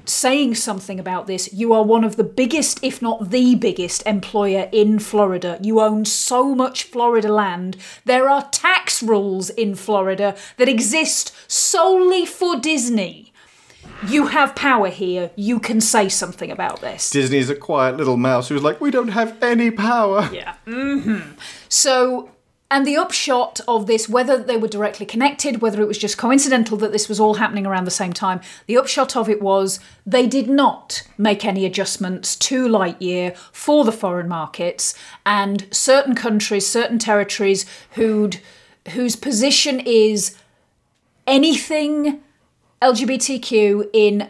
[0.09, 4.68] saying something about this you are one of the biggest if not the biggest employer
[4.72, 10.68] in Florida you own so much Florida land there are tax rules in Florida that
[10.68, 13.32] exist solely for Disney
[14.09, 18.48] you have power here you can say something about this Disney's a quiet little mouse
[18.48, 20.28] who's like, we don't have any power.
[20.32, 20.55] Yeah.
[20.66, 21.38] Mm-hmm.
[21.68, 22.30] So,
[22.71, 26.77] and the upshot of this, whether they were directly connected, whether it was just coincidental
[26.79, 30.27] that this was all happening around the same time, the upshot of it was they
[30.27, 34.95] did not make any adjustments to Lightyear for the foreign markets,
[35.25, 38.41] and certain countries, certain territories who'd
[38.91, 40.37] whose position is
[41.27, 42.21] anything
[42.83, 44.29] LGBTQ in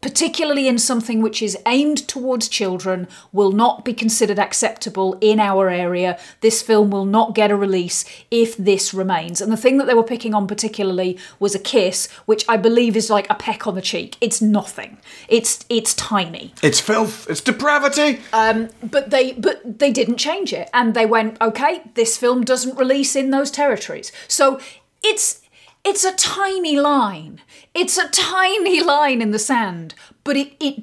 [0.00, 5.68] particularly in something which is aimed towards children will not be considered acceptable in our
[5.68, 6.18] area.
[6.40, 9.40] This film will not get a release if this remains.
[9.40, 12.96] And the thing that they were picking on particularly was a kiss, which I believe
[12.96, 14.16] is like a peck on the cheek.
[14.20, 14.98] It's nothing.
[15.28, 16.54] It's it's tiny.
[16.62, 17.28] It's filth.
[17.28, 18.20] It's depravity.
[18.32, 22.78] Um, but they but they didn't change it, and they went, okay, this film doesn't
[22.78, 24.12] release in those territories.
[24.28, 24.60] So
[25.02, 25.42] it's
[25.88, 27.40] it's a tiny line.
[27.74, 30.82] It's a tiny line in the sand, but it it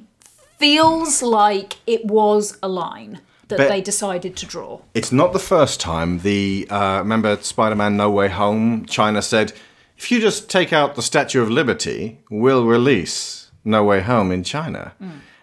[0.58, 4.80] feels like it was a line that But- they decided to draw.
[4.94, 6.20] It's not the first time.
[6.20, 8.86] The uh, remember Spider-Man: No Way Home.
[8.86, 9.52] China said,
[9.98, 14.42] if you just take out the Statue of Liberty, we'll release No Way Home in
[14.44, 14.92] China.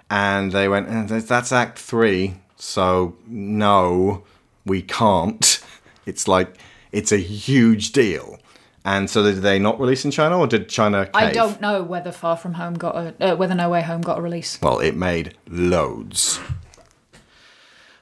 [0.10, 4.24] And they went, "Eh, that's Act Three, so no,
[4.66, 5.60] we can't.
[6.08, 6.58] It's like
[6.92, 8.40] it's a huge deal.
[8.84, 11.06] And so did they not release in China, or did China?
[11.06, 11.14] Cave?
[11.14, 14.18] I don't know whether Far From Home got a uh, whether No Way Home got
[14.18, 14.60] a release.
[14.62, 16.40] Well, it made loads.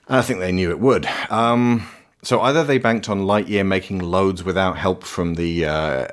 [0.07, 1.05] I think they knew it would.
[1.29, 1.87] Um,
[2.23, 6.07] so either they banked on Lightyear making loads without help from the uh,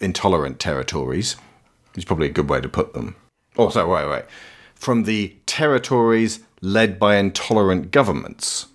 [0.00, 1.36] intolerant territories,
[1.92, 3.16] which is probably a good way to put them.
[3.56, 4.24] Oh, sorry, wait, wait.
[4.74, 8.66] From the territories led by intolerant governments.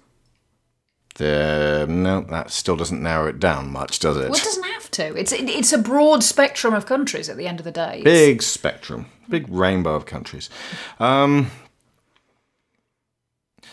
[1.19, 4.29] The, no, that still doesn't narrow it down much, does it?
[4.29, 5.17] Well, it doesn't have to.
[5.17, 7.27] It's it, it's a broad spectrum of countries.
[7.27, 10.49] At the end of the day, It's- Big spectrum, big rainbow of countries.
[10.97, 11.51] Um,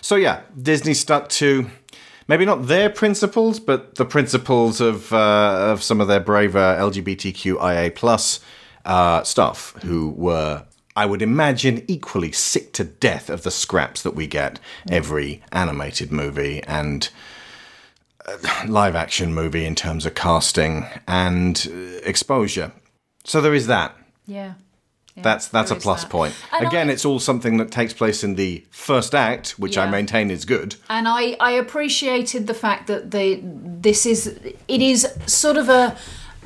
[0.01, 1.71] so yeah, Disney stuck to
[2.27, 7.95] maybe not their principles, but the principles of uh, of some of their braver LGBTQIA
[7.95, 8.41] plus
[8.85, 10.65] uh, staff who were.
[10.99, 14.59] I would imagine equally sick to death of the scraps that we get
[14.91, 17.13] every animated movie and uh,
[18.69, 22.73] live action movie in terms of casting and exposure.
[23.25, 23.97] So there is that.
[24.27, 24.55] yeah.
[25.19, 26.11] That's that's a plus that.
[26.11, 26.35] point.
[26.53, 29.89] And Again, I- it's all something that takes place in the first act, which I
[29.91, 30.77] maintain is good.
[30.91, 34.27] and I, I appreciated the fact that the this is
[34.69, 35.97] it is sort of a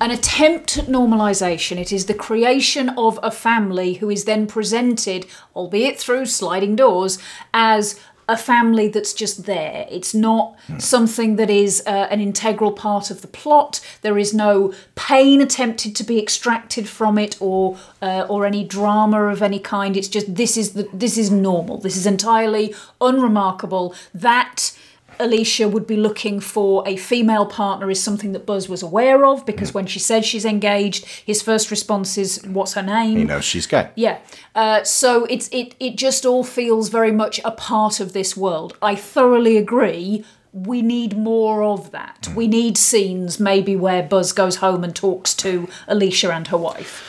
[0.01, 1.79] an attempt at normalization.
[1.79, 5.27] It is the creation of a family who is then presented,
[5.57, 7.19] albeit through sliding doors,
[7.53, 7.99] as
[8.31, 9.87] a family that's just there.
[9.91, 13.81] It's not something that is uh, an integral part of the plot.
[14.03, 19.25] There is no pain attempted to be extracted from it, or uh, or any drama
[19.25, 19.97] of any kind.
[19.97, 21.79] It's just this is the this is normal.
[21.79, 23.95] This is entirely unremarkable.
[24.15, 24.73] That
[25.21, 29.45] Alisha would be looking for a female partner is something that Buzz was aware of
[29.47, 33.45] because when she said she's engaged, his first response is, "What's her name?" He knows
[33.45, 33.91] she's gay.
[33.95, 34.19] Yeah.
[34.55, 38.77] Uh, so it's it it just all feels very much a part of this world.
[38.83, 40.25] I thoroughly agree.
[40.53, 42.29] We need more of that.
[42.35, 47.05] We need scenes maybe where Buzz goes home and talks to Alisha and her wife.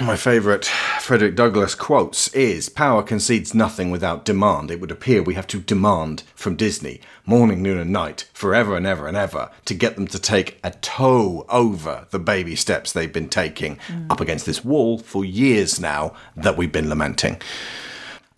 [0.00, 0.64] My favourite
[1.00, 4.70] Frederick Douglass quotes is Power concedes nothing without demand.
[4.70, 8.86] It would appear we have to demand from Disney, morning, noon, and night, forever and
[8.86, 13.12] ever and ever, to get them to take a toe over the baby steps they've
[13.12, 13.78] been taking
[14.08, 17.40] up against this wall for years now that we've been lamenting.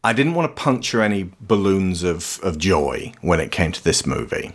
[0.03, 4.05] I didn't want to puncture any balloons of, of joy when it came to this
[4.05, 4.53] movie.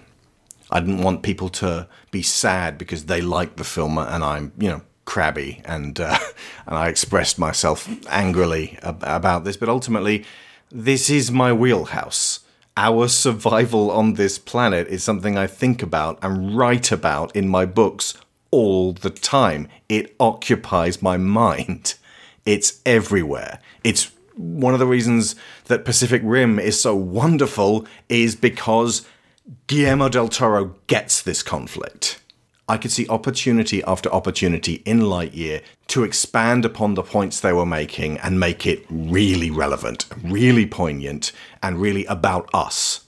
[0.70, 4.70] I didn't want people to be sad because they like the film and I'm, you
[4.70, 6.20] know, crabby and uh,
[6.68, 9.58] and I expressed myself angrily ab- about this.
[9.58, 10.24] But ultimately,
[10.72, 12.42] this is my wheelhouse.
[12.78, 17.66] Our survival on this planet is something I think about and write about in my
[17.66, 18.14] books
[18.52, 19.68] all the time.
[19.90, 21.96] It occupies my mind.
[22.46, 23.60] It's everywhere.
[23.84, 25.36] It's one of the reasons
[25.66, 29.06] that Pacific Rim is so wonderful is because
[29.68, 32.22] Guillermo del Toro gets this conflict.
[32.70, 37.66] I could see opportunity after opportunity in Lightyear to expand upon the points they were
[37.66, 41.32] making and make it really relevant, really poignant,
[41.64, 43.06] and really about us.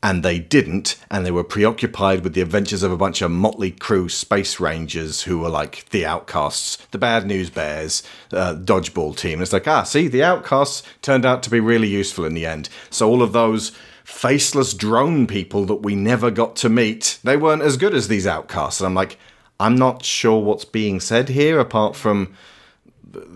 [0.00, 3.72] And they didn't, and they were preoccupied with the adventures of a bunch of motley
[3.72, 9.42] crew space rangers who were like the outcasts, the bad news bears, uh, dodgeball team.
[9.42, 12.68] It's like, ah, see, the outcasts turned out to be really useful in the end.
[12.90, 13.72] So all of those
[14.08, 18.26] faceless drone people that we never got to meet, they weren't as good as these
[18.26, 18.80] outcasts.
[18.80, 19.18] And I'm like,
[19.60, 22.34] I'm not sure what's being said here apart from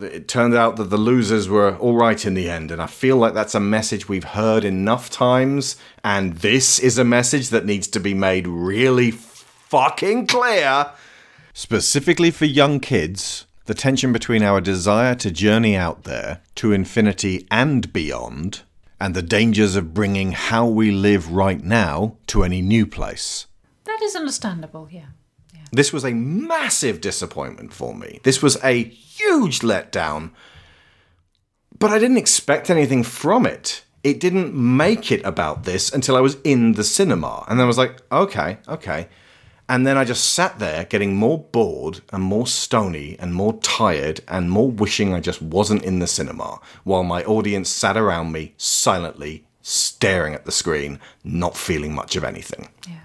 [0.00, 2.70] it turned out that the losers were all right in the end.
[2.70, 5.76] And I feel like that's a message we've heard enough times.
[6.02, 10.90] And this is a message that needs to be made really fucking clear.
[11.52, 17.46] Specifically for young kids, the tension between our desire to journey out there to infinity
[17.50, 18.62] and beyond,
[19.02, 23.48] and the dangers of bringing how we live right now to any new place.
[23.82, 25.06] That is understandable, yeah.
[25.72, 28.20] This was a massive disappointment for me.
[28.22, 30.30] This was a huge letdown.
[31.76, 33.84] But I didn't expect anything from it.
[34.04, 37.44] It didn't make it about this until I was in the cinema.
[37.48, 39.08] And then I was like, okay, okay.
[39.72, 44.20] And then I just sat there getting more bored and more stony and more tired
[44.28, 48.52] and more wishing I just wasn't in the cinema while my audience sat around me
[48.58, 52.68] silently staring at the screen, not feeling much of anything.
[52.86, 52.98] Yeah.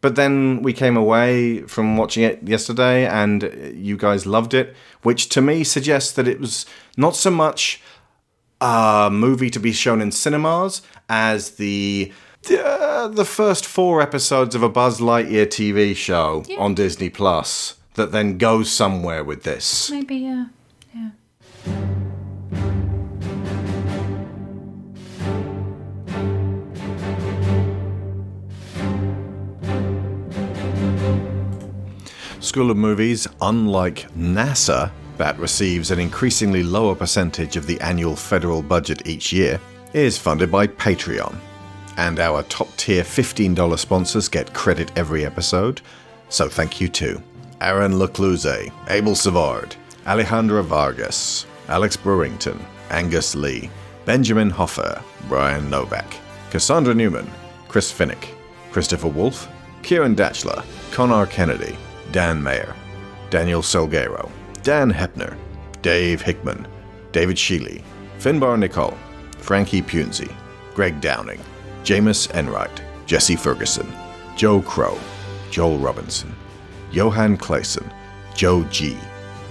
[0.00, 5.28] But then we came away from watching it yesterday and you guys loved it, which
[5.28, 7.80] to me suggests that it was not so much
[8.60, 12.12] a movie to be shown in cinemas as the
[12.50, 18.12] uh, the first four episodes of a Buzz Lightyear TV show on Disney Plus that
[18.12, 19.90] then goes somewhere with this.
[19.90, 20.46] Maybe, yeah.
[20.94, 21.10] Yeah.
[32.40, 38.62] School of Movies, unlike NASA, that receives an increasingly lower percentage of the annual federal
[38.62, 39.60] budget each year,
[39.92, 41.36] is funded by Patreon.
[41.98, 45.80] And our top tier $15 sponsors get credit every episode,
[46.28, 47.20] so thank you to
[47.60, 49.74] Aaron Lecluse, Abel Savard,
[50.06, 53.68] Alejandra Vargas, Alex Burrington, Angus Lee,
[54.04, 56.06] Benjamin Hoffer, Brian Novak,
[56.50, 57.28] Cassandra Newman,
[57.66, 58.28] Chris Finnick,
[58.70, 59.48] Christopher Wolf,
[59.82, 61.76] Kieran Datchler, Connor Kennedy,
[62.12, 62.76] Dan Mayer,
[63.28, 64.30] Daniel Salguero,
[64.62, 65.36] Dan Hepner,
[65.82, 66.64] Dave Hickman,
[67.10, 67.82] David Sheely,
[68.20, 68.96] Finbar Nicole,
[69.38, 70.32] Frankie Punzi,
[70.74, 71.40] Greg Downing,
[71.88, 73.90] Jameis Enright, Jesse Ferguson,
[74.36, 74.98] Joe Crow,
[75.50, 76.36] Joel Robinson,
[76.92, 77.90] Johan Clayson,
[78.34, 78.94] Joe G,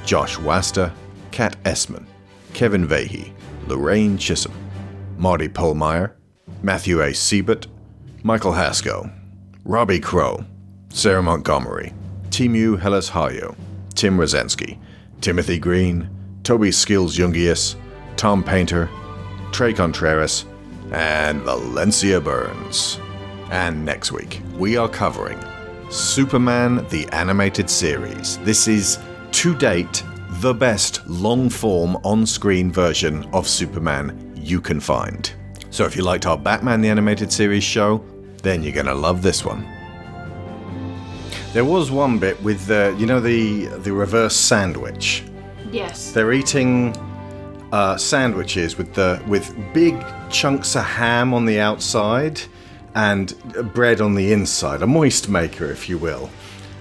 [0.05, 0.93] Josh Waster,
[1.31, 2.05] Kat Essman,
[2.53, 3.33] Kevin Vahey,
[3.65, 4.53] Lorraine Chisholm,
[5.17, 6.11] Marty Polmeyer,
[6.61, 7.11] Matthew A.
[7.11, 7.65] Siebert,
[8.21, 9.09] Michael Haskell,
[9.65, 10.45] Robbie Crow,
[10.89, 11.91] Sarah Montgomery,
[12.29, 13.55] Timu Hellas Hayo,
[13.95, 14.77] Tim Rozensky,
[15.21, 16.07] Timothy Green,
[16.43, 17.73] Toby Skills Jungius,
[18.15, 18.91] Tom Painter,
[19.51, 20.45] Trey Contreras,
[20.91, 22.99] and Valencia Burns.
[23.51, 25.39] And next week, we are covering
[25.89, 28.37] Superman the Animated Series.
[28.39, 28.99] This is,
[29.31, 30.03] to date,
[30.41, 35.31] the best long form on screen version of Superman you can find.
[35.69, 38.03] So if you liked our Batman the Animated Series show,
[38.43, 39.65] then you're gonna love this one.
[41.53, 45.23] There was one bit with the, you know, the the reverse sandwich.
[45.71, 46.11] Yes.
[46.11, 46.93] They're eating
[47.71, 49.95] uh, sandwiches with the with big
[50.29, 52.41] chunks of ham on the outside
[52.95, 53.35] and
[53.73, 56.29] bread on the inside, a moist maker, if you will.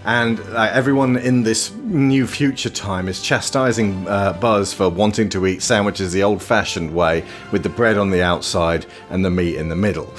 [0.05, 5.47] And uh, everyone in this new future time is chastising uh, Buzz for wanting to
[5.47, 9.69] eat sandwiches the old-fashioned way, with the bread on the outside and the meat in
[9.69, 10.11] the middle.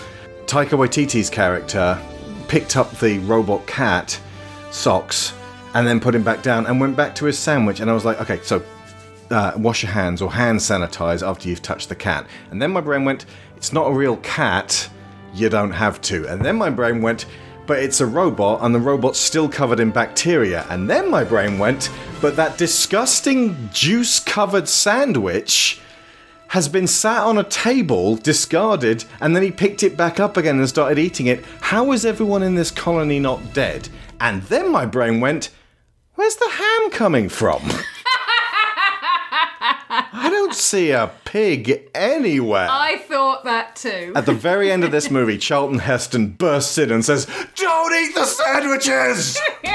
[0.45, 1.97] Taika Waititi's character
[2.49, 4.20] picked up the robot cat
[4.72, 5.34] Sox
[5.74, 7.80] and then put him back down and went back to his sandwich.
[7.80, 8.61] And I was like, okay, so
[9.30, 12.28] uh, wash your hands or hand sanitize after you've touched the cat.
[12.51, 13.25] And then my brain went,
[13.55, 14.89] it's not a real cat,
[15.34, 16.28] you don't have to.
[16.28, 17.25] And then my brain went,
[17.65, 20.65] but it's a robot and the robot's still covered in bacteria.
[20.69, 21.89] And then my brain went,
[22.21, 25.82] but that disgusting juice covered sandwich
[26.49, 30.57] has been sat on a table, discarded, and then he picked it back up again
[30.57, 31.43] and started eating it.
[31.59, 33.89] How is everyone in this colony not dead?
[34.21, 35.49] And then my brain went,
[36.15, 37.61] where's the ham coming from?
[40.48, 42.69] Don't see a pig anywhere.
[42.72, 44.14] I thought that too.
[44.15, 47.26] At the very end of this movie, Charlton Heston bursts in and says,
[47.56, 49.38] Don't eat the sandwiches!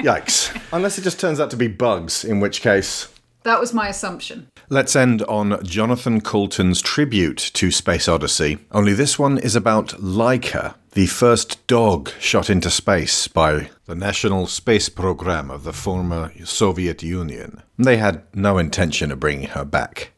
[0.00, 0.58] Yikes.
[0.72, 3.08] Unless it just turns out to be bugs, in which case,
[3.46, 4.48] That was my assumption.
[4.70, 10.74] Let's end on Jonathan Coulton's tribute to Space Oddity, only this one is about Laika,
[10.94, 17.04] the first dog shot into space by the National Space Program of the former Soviet
[17.04, 17.62] Union.
[17.78, 20.10] They had no intention of bringing her back,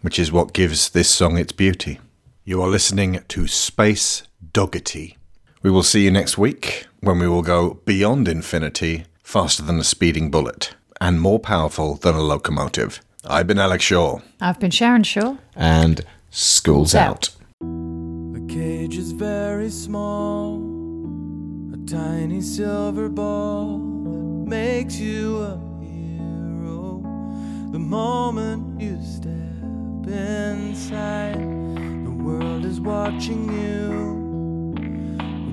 [0.00, 2.00] which is what gives this song its beauty.
[2.46, 4.22] You are listening to Space
[4.52, 5.16] Doggity.
[5.62, 9.84] We will see you next week when we will go beyond infinity, faster than a
[9.84, 13.00] speeding bullet, and more powerful than a locomotive.
[13.28, 15.36] I've been Alex Shaw, I've been Sharon Shaw.
[15.54, 17.30] and school's out.
[17.60, 20.56] The cage is very small,
[21.74, 27.00] a tiny silver ball that makes you a hero.
[27.72, 29.32] The moment you step
[30.06, 34.14] inside, the world is watching you.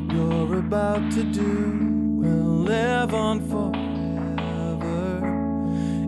[0.05, 1.79] What you're about to do
[2.21, 3.92] will live on forever,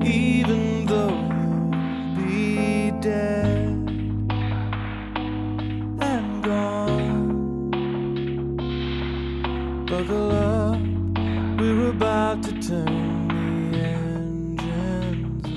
[0.04, 3.68] even though you'll be dead
[6.02, 7.56] and gone.
[9.86, 10.80] Buckle up,
[11.60, 13.28] we're about to turn
[13.72, 15.48] the engines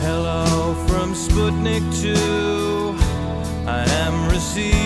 [0.00, 2.14] Hello from Sputnik 2.
[3.68, 4.81] I am receiving